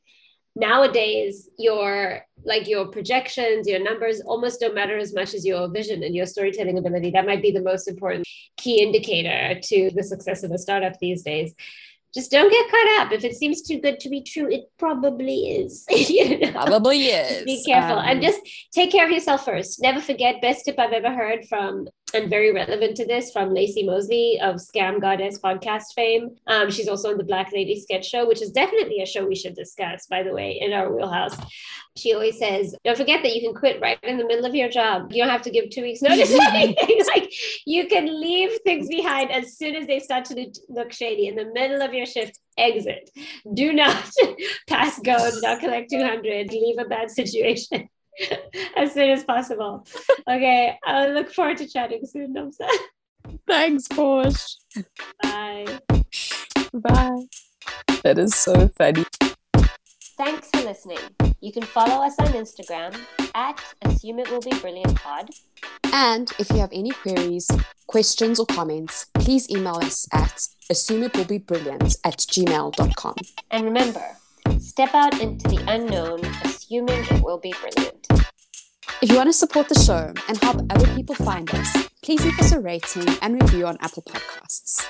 [0.55, 6.03] nowadays your like your projections your numbers almost don't matter as much as your vision
[6.03, 8.23] and your storytelling ability that might be the most important
[8.57, 11.55] key indicator to the success of a startup these days
[12.13, 13.11] just don't get caught up.
[13.11, 15.85] If it seems too good to be true, it probably is.
[16.09, 16.51] you know?
[16.51, 17.43] Probably is.
[17.43, 18.39] Be careful um, and just
[18.71, 19.81] take care of yourself first.
[19.81, 20.41] Never forget.
[20.41, 24.57] Best tip I've ever heard from, and very relevant to this, from Laci Mosley of
[24.57, 26.35] Scam Goddess podcast fame.
[26.45, 29.35] Um, she's also on the Black Lady Sketch Show, which is definitely a show we
[29.35, 31.35] should discuss, by the way, in our wheelhouse.
[31.95, 34.69] She always says, "Don't forget that you can quit right in the middle of your
[34.69, 35.11] job.
[35.11, 37.01] You don't have to give two weeks notice anything.
[37.07, 37.31] like
[37.65, 41.51] you can leave things behind as soon as they start to look shady in the
[41.53, 43.09] middle of your." your shift, exit.
[43.53, 44.09] Do not
[44.67, 47.89] pass go, do not collect 200, leave a bad situation
[48.75, 49.85] as soon as possible.
[50.27, 52.67] Okay, I look forward to chatting soon, Namsa.
[53.47, 54.57] Thanks, Portia.
[55.21, 55.79] Bye.
[56.73, 57.25] Bye.
[58.03, 59.05] That is so funny.
[60.17, 60.99] Thanks for listening.
[61.41, 62.95] You can follow us on Instagram
[63.35, 65.29] at Assume It Will Be Brilliant Pod.
[65.91, 67.47] And if you have any queries,
[67.87, 73.15] questions, or comments, please email us at assumeitwillbebrilliant at gmail.com.
[73.51, 74.05] And remember,
[74.59, 76.21] step out into the unknown,
[76.73, 78.07] assuming it will be brilliant.
[79.01, 82.39] If you want to support the show and help other people find us, please leave
[82.39, 84.83] us a rating and review on Apple Podcasts.